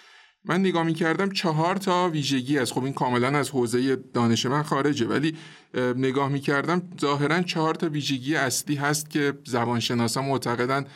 من 0.44 0.60
نگاه 0.60 0.82
می 0.82 0.94
کردم 0.94 1.30
چهار 1.30 1.76
تا 1.76 2.08
ویژگی 2.08 2.58
از 2.58 2.72
خب 2.72 2.84
این 2.84 2.92
کاملا 2.92 3.38
از 3.38 3.50
حوزه 3.50 3.96
دانش 3.96 4.46
من 4.46 4.62
خارجه 4.62 5.06
ولی 5.06 5.36
نگاه 5.96 6.28
می 6.28 6.40
کردم 6.40 6.82
ظاهرا 7.00 7.42
چهار 7.42 7.74
تا 7.74 7.88
ویژگی 7.88 8.36
اصلی 8.36 8.74
هست 8.74 9.10
که 9.10 9.32
زبانشناسا 9.44 10.22
معتقدن 10.22 10.86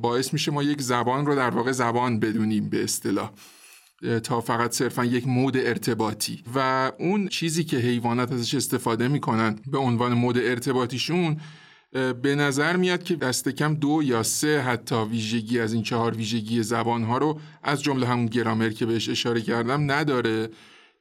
باعث 0.00 0.32
میشه 0.32 0.50
ما 0.50 0.62
یک 0.62 0.82
زبان 0.82 1.26
رو 1.26 1.34
در 1.34 1.50
واقع 1.50 1.72
زبان 1.72 2.20
بدونیم 2.20 2.68
به 2.68 2.84
اصطلاح. 2.84 3.30
تا 4.22 4.40
فقط 4.40 4.72
صرفا 4.72 5.04
یک 5.04 5.26
مود 5.26 5.56
ارتباطی. 5.56 6.42
و 6.54 6.92
اون 6.98 7.28
چیزی 7.28 7.64
که 7.64 7.76
حیوانات 7.76 8.32
ازش 8.32 8.54
استفاده 8.54 9.08
می‌کنن 9.08 9.58
به 9.66 9.78
عنوان 9.78 10.12
مود 10.12 10.38
ارتباطیشون 10.38 11.36
به 12.22 12.34
نظر 12.34 12.76
میاد 12.76 13.02
که 13.02 13.16
دست 13.16 13.48
کم 13.48 13.74
دو 13.74 14.00
یا 14.04 14.22
سه 14.22 14.60
حتی 14.60 14.94
ویژگی 14.94 15.60
از 15.60 15.72
این 15.72 15.82
چهار 15.82 16.14
ویژگی 16.14 16.62
زبان 16.62 17.04
ها 17.04 17.18
رو 17.18 17.40
از 17.62 17.82
جمله 17.82 18.06
همون 18.06 18.26
گرامر 18.26 18.68
که 18.68 18.86
بهش 18.86 19.08
اشاره 19.08 19.40
کردم 19.40 19.90
نداره. 19.90 20.48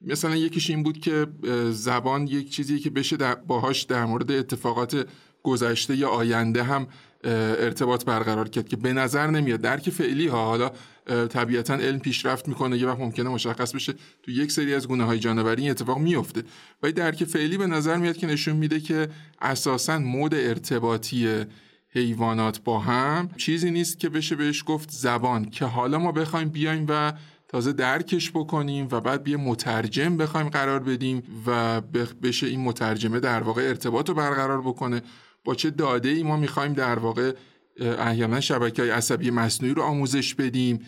مثلا 0.02 0.36
یکیش 0.36 0.70
این 0.70 0.84
بود 0.84 1.00
که 1.00 1.28
زبان 1.72 2.28
یک 2.28 2.52
چیزی 2.52 2.80
که 2.80 2.90
بشه 2.90 3.18
باهاش 3.48 3.84
در 3.84 4.06
مورد 4.06 4.32
اتفاقات 4.32 5.08
گذشته 5.44 5.96
یا 5.96 6.10
آینده 6.10 6.64
هم 6.64 6.88
ارتباط 7.24 8.06
برقرار 8.06 8.50
کرد 8.50 8.68
که 8.68 8.76
به 8.76 8.94
نظر 8.94 9.28
نمیاد. 9.28 9.62
درک 9.62 9.90
فعلی 9.90 10.28
ها 10.28 10.46
حالا 10.46 10.72
طبیعتا 11.10 11.74
علم 11.74 12.00
پیشرفت 12.00 12.48
می‌کنه 12.48 12.78
یه 12.78 12.88
وقت 12.88 13.00
ممکنه 13.00 13.30
مشخص 13.30 13.76
بشه 13.76 13.94
تو 14.24 14.32
یک 14.32 14.52
سری 14.52 14.74
از 14.74 14.88
گونه 14.88 15.04
های 15.04 15.20
جانوری 15.20 15.62
این 15.62 15.72
اتفاق 15.72 15.98
میفته 15.98 16.44
ولی 16.84 16.94
درک 16.94 17.24
فعلی 17.24 17.58
به 17.58 17.68
نظر 17.68 17.98
میاد 17.98 18.18
که 18.18 18.28
نشون 18.28 18.56
میده 18.56 18.80
که 18.80 19.10
اساسا 19.42 20.00
مود 20.00 20.36
ارتباطی 20.36 21.46
حیوانات 21.90 22.64
با 22.64 22.80
هم 22.80 23.30
چیزی 23.38 23.72
نیست 23.72 24.00
که 24.00 24.10
بشه 24.10 24.36
بهش 24.36 24.64
گفت 24.68 24.92
زبان 24.92 25.50
که 25.50 25.66
حالا 25.66 26.00
ما 26.00 26.12
بخوایم 26.12 26.50
بیایم 26.50 26.86
و 26.90 27.14
تازه 27.48 27.74
درکش 27.74 28.32
بکنیم 28.32 28.88
و 28.92 29.02
بعد 29.02 29.24
بیا 29.24 29.38
مترجم 29.38 30.18
بخوایم 30.18 30.50
قرار 30.50 30.80
بدیم 30.80 31.24
و 31.46 31.82
بشه 32.24 32.48
این 32.48 32.60
مترجمه 32.60 33.20
در 33.20 33.44
واقع 33.44 33.62
ارتباط 33.62 34.10
رو 34.10 34.16
برقرار 34.16 34.62
بکنه. 34.62 35.02
با 35.44 35.56
چه 35.56 35.70
داده 35.70 36.10
ای 36.10 36.24
ما 36.24 36.38
می‌خوایم 36.38 36.74
در 36.74 37.00
واقع 37.00 37.34
احیانا 37.82 38.40
شبکه 38.40 38.82
های 38.82 38.92
عصبی 38.92 39.32
مصنوعی 39.32 39.74
رو 39.74 39.82
آموزش 39.82 40.36
بدیم 40.36 40.80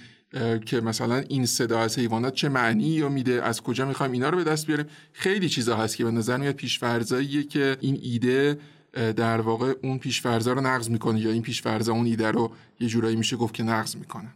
که 0.66 0.82
مثلا 0.82 1.24
این 1.30 1.46
صدا 1.46 1.80
از 1.80 2.00
حیوانات 2.00 2.34
چه 2.34 2.50
معنی 2.50 3.02
رو 3.02 3.10
میده 3.10 3.44
از 3.44 3.62
کجا 3.62 3.86
می‌خوایم 3.86 4.12
اینا 4.12 4.30
رو 4.30 4.38
به 4.38 4.44
دست 4.44 4.68
بیاریم. 4.68 4.86
خیلی 5.14 5.50
چیزا 5.50 5.76
هست 5.76 5.98
که 5.98 6.04
به 6.04 6.12
نظر 6.12 6.38
میاد 6.38 6.56
پیشفرزاییه 6.56 7.44
که 7.44 7.78
این 7.82 8.00
ایده 8.02 8.58
در 8.94 9.42
واقع 9.42 9.74
اون 9.84 9.98
پیشفرزا 9.98 10.54
رو 10.54 10.62
نقض 10.62 10.90
می‌کنه 10.90 11.20
یا 11.20 11.32
این 11.32 11.42
پیشفرزا 11.42 11.94
اون 11.94 12.06
ایده 12.06 12.32
رو 12.32 12.52
یه 12.80 12.88
جورایی 12.88 13.16
میشه 13.16 13.38
گفت 13.38 13.54
که 13.54 13.64
نقض 13.64 13.96
می‌کنه. 13.96 14.28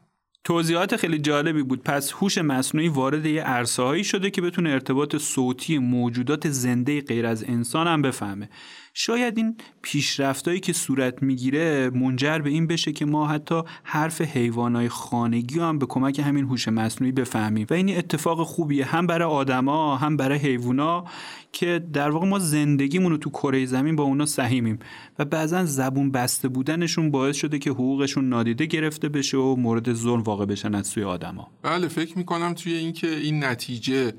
توضیحات 0.44 0.96
خیلی 0.96 1.20
جالبی 1.20 1.64
بود. 1.64 1.84
پس 1.84 2.12
هوش 2.12 2.38
مصنوعی 2.38 2.88
وارد 2.88 3.26
یه 3.26 3.42
عرصه‌هایی 3.42 4.04
شده 4.04 4.30
که 4.30 4.42
بتونه 4.42 4.70
ارتباط 4.70 5.16
صوتی 5.16 5.78
موجودات 5.78 6.50
زنده 6.50 7.02
غیر 7.02 7.26
از 7.26 7.44
انسان 7.44 7.88
هم 7.88 8.02
بفهمه. 8.02 8.50
شاید 8.98 9.38
این 9.38 9.58
پیشرفتایی 9.82 10.60
که 10.60 10.74
صورت 10.74 11.24
می‌گیره 11.24 11.90
منجر 11.90 12.40
به 12.40 12.50
این 12.50 12.68
بشه 12.68 12.92
که 12.92 13.06
ما 13.06 13.28
حتی 13.28 13.62
حرف 13.84 14.22
حیوانات 14.22 14.88
خانگی 14.88 15.60
هم 15.60 15.80
به 15.80 15.86
کمک 15.86 16.20
همین 16.20 16.46
هوش 16.46 16.68
مصنوعی 16.68 17.12
بفهمیم. 17.12 17.68
و 17.70 17.74
این 17.74 17.98
اتفاق 17.98 18.44
خوبیه 18.44 18.86
هم 18.86 19.08
برای 19.08 19.28
آدما 19.28 19.98
هم 19.98 20.18
برای 20.18 20.38
حیوونا 20.38 21.06
که 21.52 21.86
در 21.94 22.10
واقع 22.10 22.28
ما 22.28 22.40
زندگیمون 22.40 23.12
رو 23.12 23.18
تو 23.18 23.30
کره 23.30 23.66
زمین 23.66 23.96
با 23.96 24.04
اونا 24.04 24.25
سهیمیم 24.25 24.80
و 25.20 25.25
بعضا 25.25 25.66
زبون 25.66 26.12
بسته 26.12 26.48
بودنشون 26.48 27.12
باعث 27.12 27.36
شده 27.36 27.60
که 27.60 27.70
حقوقشون 27.70 28.30
نادیده 28.30 28.66
گرفته 28.66 29.10
بشه 29.10 29.38
و 29.38 29.56
مورد 29.56 29.94
ظلم 29.94 30.22
واقع 30.22 30.46
بشن 30.46 30.75
از 30.75 30.88
سوی 30.88 31.04
آدما. 31.04 31.52
بله 31.62 31.88
فکر 31.88 32.18
می‌کنم 32.18 32.54
توی 32.54 32.74
اینکه 32.74 33.16
این 33.16 33.44
نتیجه 33.44 34.14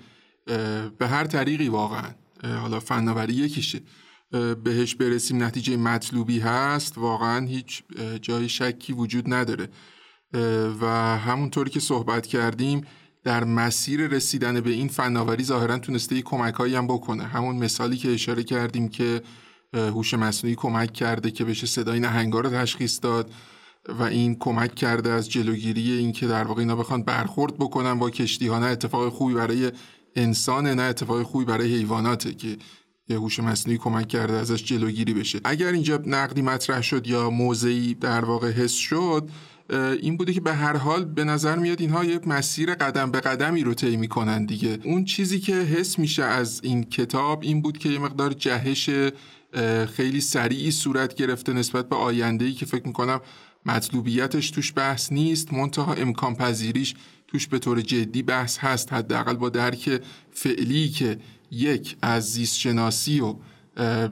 به 0.98 1.06
هر 1.08 1.24
طریقی 1.24 1.68
واقعا 1.68 2.10
حالا 2.42 2.80
فناوری 2.80 3.34
یکیشه. 3.34 3.80
بهش 4.64 4.94
برسیم 4.94 5.42
نتیجه 5.42 5.76
مطلوبی 5.76 6.38
هست 6.38 6.98
واقعا 6.98 7.46
هیچ 7.46 7.82
جای 8.22 8.48
شکی 8.48 8.92
وجود 8.92 9.34
نداره. 9.34 9.68
و 10.80 10.86
همونطوری 11.18 11.70
که 11.70 11.80
صحبت 11.80 12.26
کردیم 12.26 12.84
در 13.24 13.44
مسیر 13.44 14.06
رسیدن 14.06 14.60
به 14.60 14.70
این 14.70 14.88
فناوری 14.88 15.44
ظاهرا 15.44 15.78
تونسته 15.78 16.22
کمک 16.22 16.54
هایی 16.54 16.74
هم 16.74 16.86
بکنه. 16.86 17.24
همون 17.24 17.56
مثالی 17.56 17.96
که 17.96 18.14
اشاره 18.14 18.42
کردیم 18.42 18.88
که 18.88 19.22
هوش 19.74 20.14
مصنوعی 20.14 20.56
کمک 20.56 20.92
کرده 20.92 21.30
که 21.30 21.44
بشه 21.44 21.66
صدای 21.66 22.00
نهنگا 22.00 22.40
رو 22.40 22.50
تشخیص 22.50 22.98
داد 23.02 23.30
و 23.88 24.02
این 24.02 24.34
کمک 24.38 24.74
کرده 24.74 25.10
از 25.10 25.30
جلوگیری 25.30 25.92
این 25.92 26.12
که 26.12 26.26
در 26.26 26.44
واقع 26.44 26.60
اینا 26.60 26.76
بخوان 26.76 27.02
برخورد 27.02 27.54
بکنن 27.54 27.98
با 27.98 28.10
کشتی 28.10 28.46
ها 28.46 28.58
نه 28.58 28.66
اتفاق 28.66 29.08
خوبی 29.08 29.34
برای 29.34 29.72
انسان 30.16 30.66
نه 30.66 30.82
اتفاق 30.82 31.22
خوبی 31.22 31.44
برای 31.44 31.74
حیواناته 31.74 32.34
که 32.34 32.56
یه 33.08 33.16
هوش 33.16 33.40
مصنوعی 33.40 33.78
کمک 33.78 34.08
کرده 34.08 34.32
ازش 34.32 34.64
جلوگیری 34.64 35.14
بشه. 35.14 35.40
اگر 35.44 35.66
اینجا 35.66 36.02
نقدی 36.06 36.42
مطرح 36.42 36.82
شد 36.82 37.06
یا 37.06 37.30
موضعی 37.30 37.94
در 37.94 38.24
واقع 38.24 38.50
حس 38.50 38.72
شد 38.72 39.30
این 40.02 40.16
بوده 40.16 40.32
که 40.32 40.40
به 40.40 40.54
هر 40.54 40.76
حال 40.76 41.04
به 41.04 41.24
نظر 41.24 41.58
میاد 41.58 41.80
اینها 41.80 42.04
یه 42.04 42.20
مسیر 42.26 42.74
قدم 42.74 43.10
به 43.10 43.20
قدمی 43.20 43.62
رو 43.62 43.74
طی 43.74 43.96
می‌کنن 43.96 44.44
دیگه. 44.46 44.78
اون 44.84 45.04
چیزی 45.04 45.40
که 45.40 45.52
حس 45.52 45.98
میشه 45.98 46.24
از 46.24 46.60
این 46.64 46.84
کتاب 46.84 47.42
این 47.42 47.62
بود 47.62 47.78
که 47.78 47.88
یه 47.88 47.98
مقدار 47.98 48.32
جهش 48.32 48.90
خیلی 49.96 50.20
سریعی 50.20 50.70
صورت 50.70 51.14
گرفته 51.14 51.52
نسبت 51.52 51.88
به 51.88 51.96
آینده‌ای 51.96 52.52
که 52.52 52.66
فکر 52.66 52.86
می‌کنم 52.86 53.20
مطلوبیتش 53.66 54.50
توش 54.50 54.72
بحث 54.76 55.12
نیست. 55.12 55.52
منتها 55.52 55.94
امکان 55.94 56.34
پذیریش 56.34 56.94
توش 57.28 57.46
به 57.46 57.58
طور 57.58 57.80
جدی 57.80 58.22
بحث 58.22 58.58
هست. 58.58 58.92
حداقل 58.92 59.34
با 59.34 59.48
درک 59.48 60.00
فعلی 60.32 60.88
که 60.88 61.18
یک 61.50 61.96
از 62.02 62.32
زیست 62.32 62.58
شناسی 62.58 63.20
و 63.20 63.34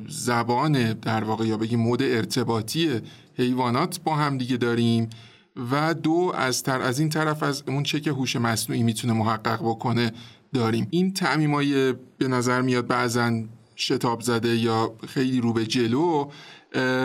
زبان 0.09 0.93
در 0.93 1.25
واقع 1.25 1.47
یا 1.47 1.57
بگیم 1.57 1.81
مود 1.81 2.03
ارتباطی 2.03 3.01
حیوانات 3.37 4.01
با 4.05 4.17
هم 4.17 4.39
دیگه 4.39 4.57
داریم 4.57 5.11
و 5.71 5.95
دو 5.95 6.33
از, 6.37 6.63
تر 6.63 6.81
از 6.81 6.99
این 6.99 7.09
طرف 7.09 7.43
از 7.43 7.63
اون 7.67 7.83
چه 7.83 8.01
که 8.01 8.11
هوش 8.11 8.37
مصنوعی 8.37 8.83
می‌تونه 8.83 9.13
محقق 9.13 9.59
بکنه 9.63 10.13
داریم. 10.55 10.87
این 10.91 11.13
تعمیمای 11.13 11.93
به 12.19 12.29
نظر 12.29 12.61
میاد 12.63 12.87
بعضا 12.87 13.43
شتاب 13.77 14.21
زده 14.21 14.57
یا 14.57 14.95
خیلی 15.09 15.41
رو 15.41 15.53
به 15.53 15.67
جلو 15.67 16.31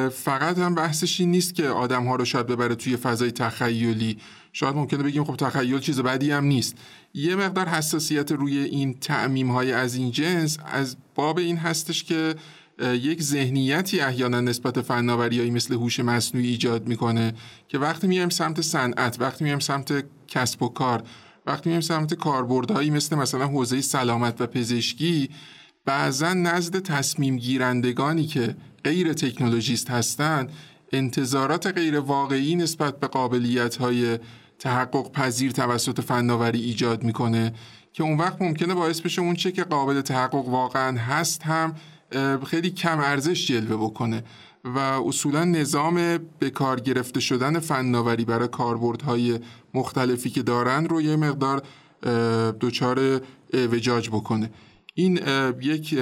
فقط 0.09 0.57
هم 0.57 0.75
بحثش 0.75 1.19
این 1.19 1.31
نیست 1.31 1.55
که 1.55 1.67
آدم 1.67 2.05
ها 2.05 2.15
رو 2.15 2.25
شاید 2.25 2.47
ببره 2.47 2.75
توی 2.75 2.95
فضای 2.95 3.31
تخیلی 3.31 4.17
شاید 4.53 4.75
ممکنه 4.75 5.03
بگیم 5.03 5.23
خب 5.23 5.35
تخیل 5.35 5.79
چیز 5.79 5.99
بدی 5.99 6.31
هم 6.31 6.43
نیست. 6.43 6.75
یه 7.13 7.35
مقدار 7.35 7.67
حساسیت 7.67 8.31
روی 8.31 8.57
این 8.57 8.93
تعمیم 8.93 9.51
های 9.51 9.71
از 9.71 9.95
این 9.95 10.11
جنس 10.11 10.57
از 10.65 10.97
باب 11.15 11.37
این 11.37 11.57
هستش 11.57 12.03
که 12.03 12.35
یک 12.81 13.21
ذهنیتی 13.21 13.99
احیانا 13.99 14.41
نسبت 14.41 14.81
فناوریایی 14.81 15.51
مثل 15.51 15.73
هوش 15.73 15.99
مصنوعی 15.99 16.47
ایجاد 16.47 16.87
می‌کنه 16.87 17.33
که 17.67 17.77
وقتی 17.77 18.07
میایم 18.07 18.29
سمت 18.29 18.61
صنعت 18.61 19.17
وقتی 19.19 19.43
میایم 19.43 19.59
سمت 19.59 20.03
کسب 20.27 20.63
و 20.63 20.69
کار 20.69 21.03
وقتی 21.45 21.69
میایم 21.69 21.81
سمت 21.81 22.13
کاربردهایی 22.13 22.89
مثل 22.89 23.15
مثلا 23.15 23.47
حوزه 23.47 23.81
سلامت 23.81 24.41
و 24.41 24.47
پزشکی 24.47 25.29
بعضا 25.85 26.33
نزد 26.33 26.79
تصمیم 26.79 27.37
گیرندگانی 27.37 28.25
که 28.25 28.55
غیر 28.83 29.13
تکنولوژیست 29.13 29.89
هستند 29.89 30.51
انتظارات 30.91 31.67
غیر 31.67 31.99
واقعی 31.99 32.55
نسبت 32.55 32.99
به 32.99 33.07
قابلیت 33.07 33.75
های 33.75 34.19
تحقق 34.59 35.11
پذیر 35.11 35.51
توسط 35.51 36.01
فناوری 36.01 36.61
ایجاد 36.61 37.03
می‌کنه 37.03 37.53
که 37.93 38.03
اون 38.03 38.17
وقت 38.17 38.41
ممکنه 38.41 38.73
باعث 38.73 39.01
بشه 39.01 39.21
اون 39.21 39.35
چه 39.35 39.51
که 39.51 39.63
قابل 39.63 40.01
تحقق 40.01 40.47
واقعا 40.47 40.97
هست 40.97 41.43
هم 41.43 41.75
خیلی 42.45 42.69
کم 42.69 42.99
ارزش 42.99 43.47
جلوه 43.47 43.77
بکنه 43.77 44.23
و 44.63 44.79
اصولا 44.79 45.43
نظام 45.43 46.17
به 46.39 46.49
کار 46.49 46.79
گرفته 46.79 47.19
شدن 47.19 47.59
فناوری 47.59 48.25
برای 48.25 48.47
کاربردهای 48.47 49.39
مختلفی 49.73 50.29
که 50.29 50.43
دارن 50.43 50.85
رو 50.85 51.01
یه 51.01 51.15
مقدار 51.15 51.63
دچار 52.59 53.21
وجاج 53.53 54.09
بکنه. 54.09 54.49
این 54.93 55.19
یک 55.61 55.99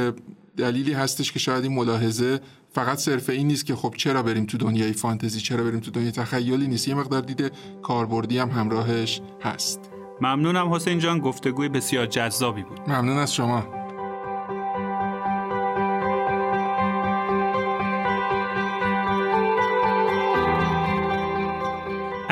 دلیلی 0.57 0.93
هستش 0.93 1.31
که 1.31 1.39
شاید 1.39 1.63
این 1.63 1.73
ملاحظه 1.73 2.39
فقط 2.77 2.97
صرف 2.97 3.29
این 3.29 3.47
نیست 3.47 3.65
که 3.65 3.75
خب 3.75 3.93
چرا 3.97 4.23
بریم 4.23 4.45
تو 4.45 4.57
دنیای 4.57 4.93
فانتزی 4.93 5.39
چرا 5.39 5.63
بریم 5.63 5.79
تو 5.79 5.91
دنیای 5.91 6.11
تخیلی 6.11 6.67
نیست. 6.67 6.87
یه 6.87 6.95
مقدار 6.95 7.21
دیده 7.21 7.51
کاربردی 7.81 8.37
هم 8.37 8.49
همراهش 8.49 9.21
هست. 9.41 9.91
ممنونم 10.21 10.73
حسین 10.73 10.99
جان 10.99 11.19
گفتگوی 11.19 11.69
بسیار 11.69 12.05
جذابی 12.05 12.63
بود. 12.63 12.79
ممنون 12.87 13.17
از 13.17 13.33
شما. 13.33 13.76